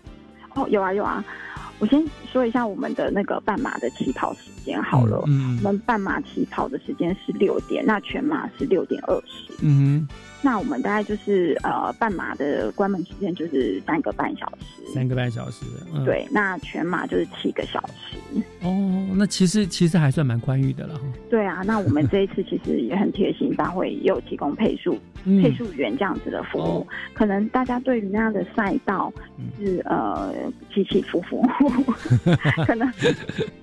[0.55, 1.23] 哦，有啊有啊。
[1.81, 2.01] 我先
[2.31, 10.07] 说一下我们的那个半马的起跑时间好了，嗯，我们半马起跑的时间是六点，那全马是六点二十，嗯。
[10.41, 15.65] 那我们大概就是呃，半马的关门时间就是三个半小时，三个半小时，
[16.05, 16.27] 对。
[16.31, 18.17] 那全马就是七个小时。
[18.61, 21.01] 哦，那其实其实还算蛮宽裕的了哈。
[21.29, 24.97] 对啊，那我们这一次其实也很贴心，大会也有提供配速
[25.41, 26.87] 配速员这样子的服务。
[27.13, 29.13] 可能大家对于那样的赛道
[29.59, 30.33] 是呃
[30.73, 31.45] 起起伏伏，
[32.65, 32.91] 可能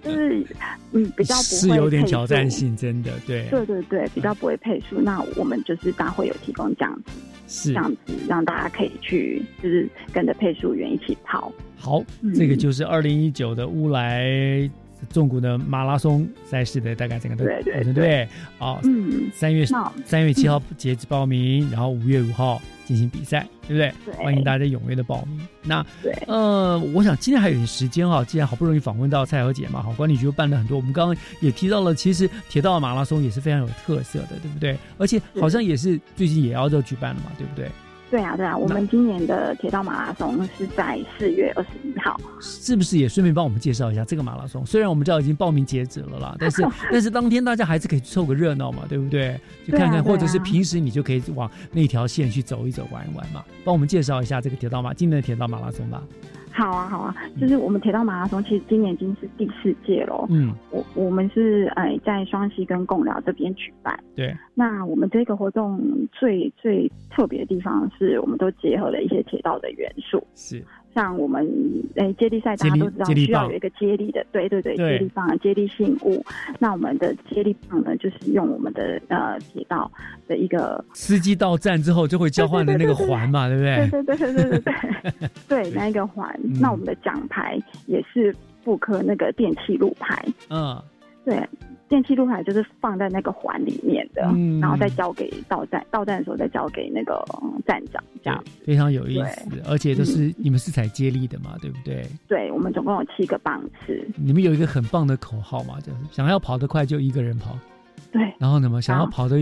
[0.03, 0.45] 就是
[0.93, 3.49] 嗯比较不会是有点挑战性，真的对。
[3.51, 5.01] 对对对，比较不会配速。
[5.01, 6.68] 那我们就是大会有提供。
[6.77, 7.12] 这样子，
[7.47, 11.53] 是这样子，让大家可以去，就是跟着配速员一起跑。
[11.77, 12.03] 好，
[12.35, 14.69] 这个就是二零一九的乌来
[15.11, 18.28] 重谷的马拉松赛事的大概整个对对对对，
[18.59, 19.66] 哦，嗯，三月
[20.05, 22.61] 三月七号截止报名，然后五月五号。
[22.88, 24.14] 进行比赛，对不对？
[24.14, 25.46] 欢迎大家踊跃的报名。
[25.62, 25.84] 那
[26.26, 30.74] 呃，我想今天还有点时间哈，既然好不容易访问到蔡小姐嘛，好，管理局又办了很多。
[30.74, 34.74] 我们刚刚也提到了，其实铁道马拉松也是非常有特色的，对不对？
[34.96, 37.70] 而且好像也是最近也要要举办了嘛，对不对？
[38.11, 44.65] 对啊，对啊，我们今年的铁道马拉松是在四月二十一号，是不是也顺便帮我们介绍一下这个马拉松？
[44.65, 49.39] 虽然我们知道已经报名截止了啦，但是 但是当天大家还是可以凑个热闹嘛，对不对？
[49.67, 53.45] 去看看，或者是平时你就可以往那条线去走一走、玩一玩嘛。
[53.65, 56.03] 帮我们介绍一下这个铁道马今年的铁道马拉松吧。
[56.59, 60.27] 好啊，好啊，就是我们铁道马拉松，其实今年已经是第四届了。
[60.29, 63.97] 嗯，我我们是哎在双溪跟贡寮这边举办。
[64.17, 65.81] 对，那我们这个活动
[66.11, 70.21] 最最特别的地方是，我们都结合了一些铁道的元素。
[70.35, 70.61] 是。
[70.99, 71.46] 像我们
[71.94, 76.24] 诶接力赛，大家都知道需要有一个接力的，对对对，接力棒、接力信物。
[76.59, 79.88] 那我们的接力棒呢，就是用我们的呃铁道
[80.26, 83.88] 的一个司机到站之后就会交换的那个环嘛，对不对？
[83.90, 85.28] 对对对对对对
[85.62, 86.36] 对，那一个环。
[86.61, 88.34] 那我们的奖牌也是
[88.64, 90.20] 复刻那个电气路牌，
[90.51, 90.82] 嗯，
[91.24, 91.49] 对。
[91.89, 94.22] 电气路牌就是放在那个环里面的，
[94.61, 97.24] 然后再交给到站，到站的时候再交给那个
[97.66, 99.49] 站长，这样非常有意思。
[99.66, 102.07] 而且都是你们是采接力的嘛，对不对？
[102.28, 104.07] 对，我们总共有七个棒次。
[104.16, 107.59] 你们有一个很棒的口号嘛，就是想要跑得快就一个人跑。
[108.12, 108.22] 对。
[108.39, 109.39] 然后呢嘛，想要跑得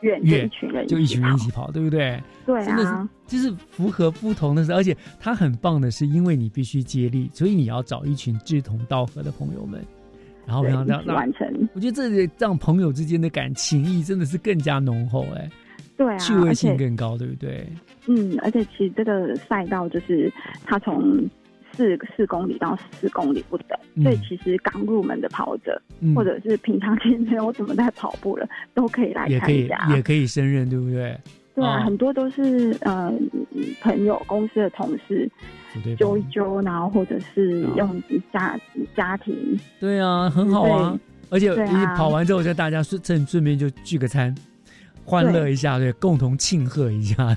[0.00, 2.20] 远就一群人就一群人一起跑，对不对？
[2.46, 9.84] 对啊，就是符合不同的，而且它很棒的是，因为你必须接力，所以你要找一群志同道合的朋友们，
[10.46, 11.68] 然后让让完成。
[11.74, 15.50] 我觉得这让朋友之间的感情谊真的是更加浓厚，哎，
[15.96, 17.66] 对啊，趣味性更高，对不对？
[18.06, 20.32] 嗯，而且其实这个赛道就是
[20.64, 21.28] 它从。
[21.74, 25.80] 四四公里到四公里不等，所以其实刚入门的跑者，
[26.14, 31.18] 或者是平常其实没有怎么在跑步了，都可以来参加，也可以胜任，对不对？
[31.54, 33.12] 对啊，很多都是呃
[33.82, 35.30] 朋友、公司的同事
[35.98, 38.58] 揪一揪，然后或者是用家
[38.96, 39.34] 家庭。
[39.78, 40.98] 对啊，很好啊，
[41.28, 44.34] 而且你跑完之后，就大家顺顺顺便就聚个餐，
[45.04, 47.34] 欢乐一下，对，共同庆贺一下。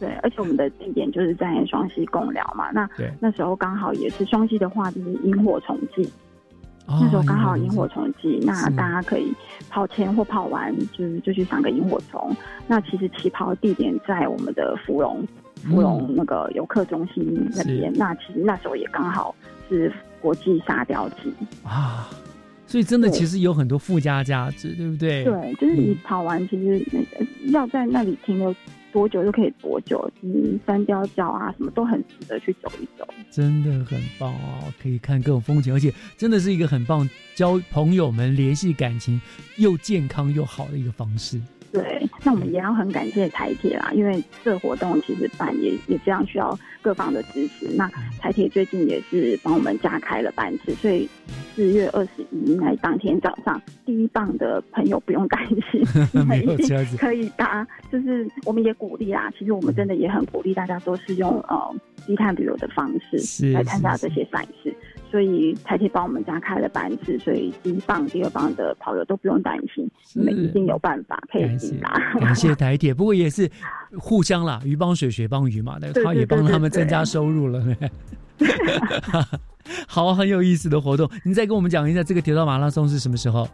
[0.00, 2.88] 对，而且我们的地点就是在双溪共寮嘛，那
[3.20, 6.08] 那时候刚好也是双溪的话，就是萤火虫季，
[6.90, 9.30] 那时候刚好萤火虫季，那大家可以
[9.68, 12.34] 跑前或跑完，就是就去赏个萤火虫。
[12.66, 15.22] 那其实起跑地点在我们的芙蓉，
[15.64, 19.34] 芙蓉那个游客中心那边，那其实那时候也刚好
[19.68, 21.30] 是国际沙雕季。
[21.62, 22.08] 啊，
[22.66, 25.24] 所以真的其实有很多附加价值，对不对？
[25.24, 28.54] 对，就是你跑完，其实那个要在那里停留。
[28.92, 30.10] 多久就可以多久？
[30.22, 34.72] 嗯，三雕角啊，什么都很值得去走一走，真的很棒哦！
[34.82, 39.20] 可以看各种风景，而且真的是一个很棒交朋友们、联系感情
[39.56, 41.40] 又健康又好的一个方式。
[41.72, 47.66] 对，那我们也要很感谢台铁啦，因为这活动其实办也也非常需要各方的支持。
[47.76, 47.86] 那
[48.18, 51.08] 台铁最近也是帮我们加开了班次，所以
[51.54, 55.82] 四月二十一那当天早上第一棒的朋友不用担心，
[56.26, 56.56] 没有
[56.96, 57.66] 可以搭。
[57.92, 61.74] 就是我们也鼓励啦，其实我们真的也很鼓励大家都是用呃
[62.06, 64.74] 低碳旅游的方式来参加这些赛事。
[65.10, 71.98] 所以台铁帮我们加开了班次，所以第一棒、第二棒的跑友都不用担心，你们一定有办法可以抵达。
[72.20, 73.50] 感谢台铁，不过也是
[73.96, 77.64] 互相啦，鱼帮水，水帮鱼嘛，他也帮他们增加收入了。
[79.86, 83.48] 好，很有意思的活动，你再跟我们讲一下这个铁道马拉松是什么时候？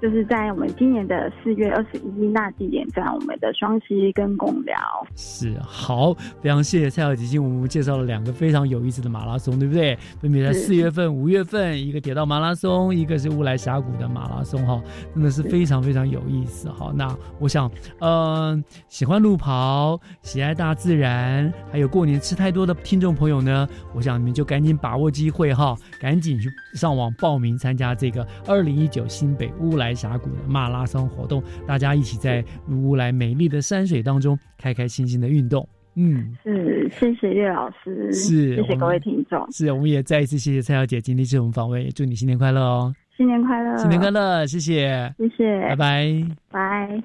[0.00, 4.76] 就是在我们今年的四月二十一，那地点在我们的双溪跟公聊。
[5.16, 9.96] 是好，非常谢谢蔡小姐，为我们介绍了两个非常有意思的马拉松，对不对？
[10.20, 14.82] 分别在四月份、五月份，一个铁道马拉松，一个是乌来峡谷的马拉松，哈，
[15.14, 16.68] 真的是非常非常有意思。
[16.68, 17.70] 好，那我想，
[18.00, 29.85] 嗯，喜欢路跑、喜爱大自然，还有过年吃太多的听众朋友呢，我想你们就赶紧把握机会，哈，赶紧去上网报名参加这个二零一九新北乌来。
[29.86, 35.66] 来峡谷的马拉松活动，大家一起在乌来美丽的山水当中开开心心的运动。
[35.94, 42.92] 嗯，是谢谢岳老师，是谢谢各位听众，是我们也再一次谢谢蔡小姐今天接我们访问，祝你新年快乐哦！
[43.16, 47.00] 新年快乐，新年快乐，谢谢，谢谢，拜拜，拜。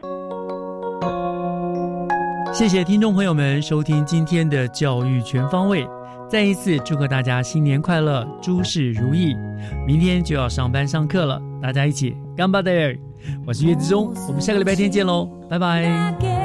[2.52, 5.88] 谢谢听众朋友们收听今天的教育全方位。
[6.30, 9.36] 再一次祝贺大家新年快乐，诸事如意！
[9.86, 12.98] 明天就要上班上课了，大家一起干巴的！
[13.46, 16.41] 我是岳志忠，我们下个礼拜天见喽，拜拜。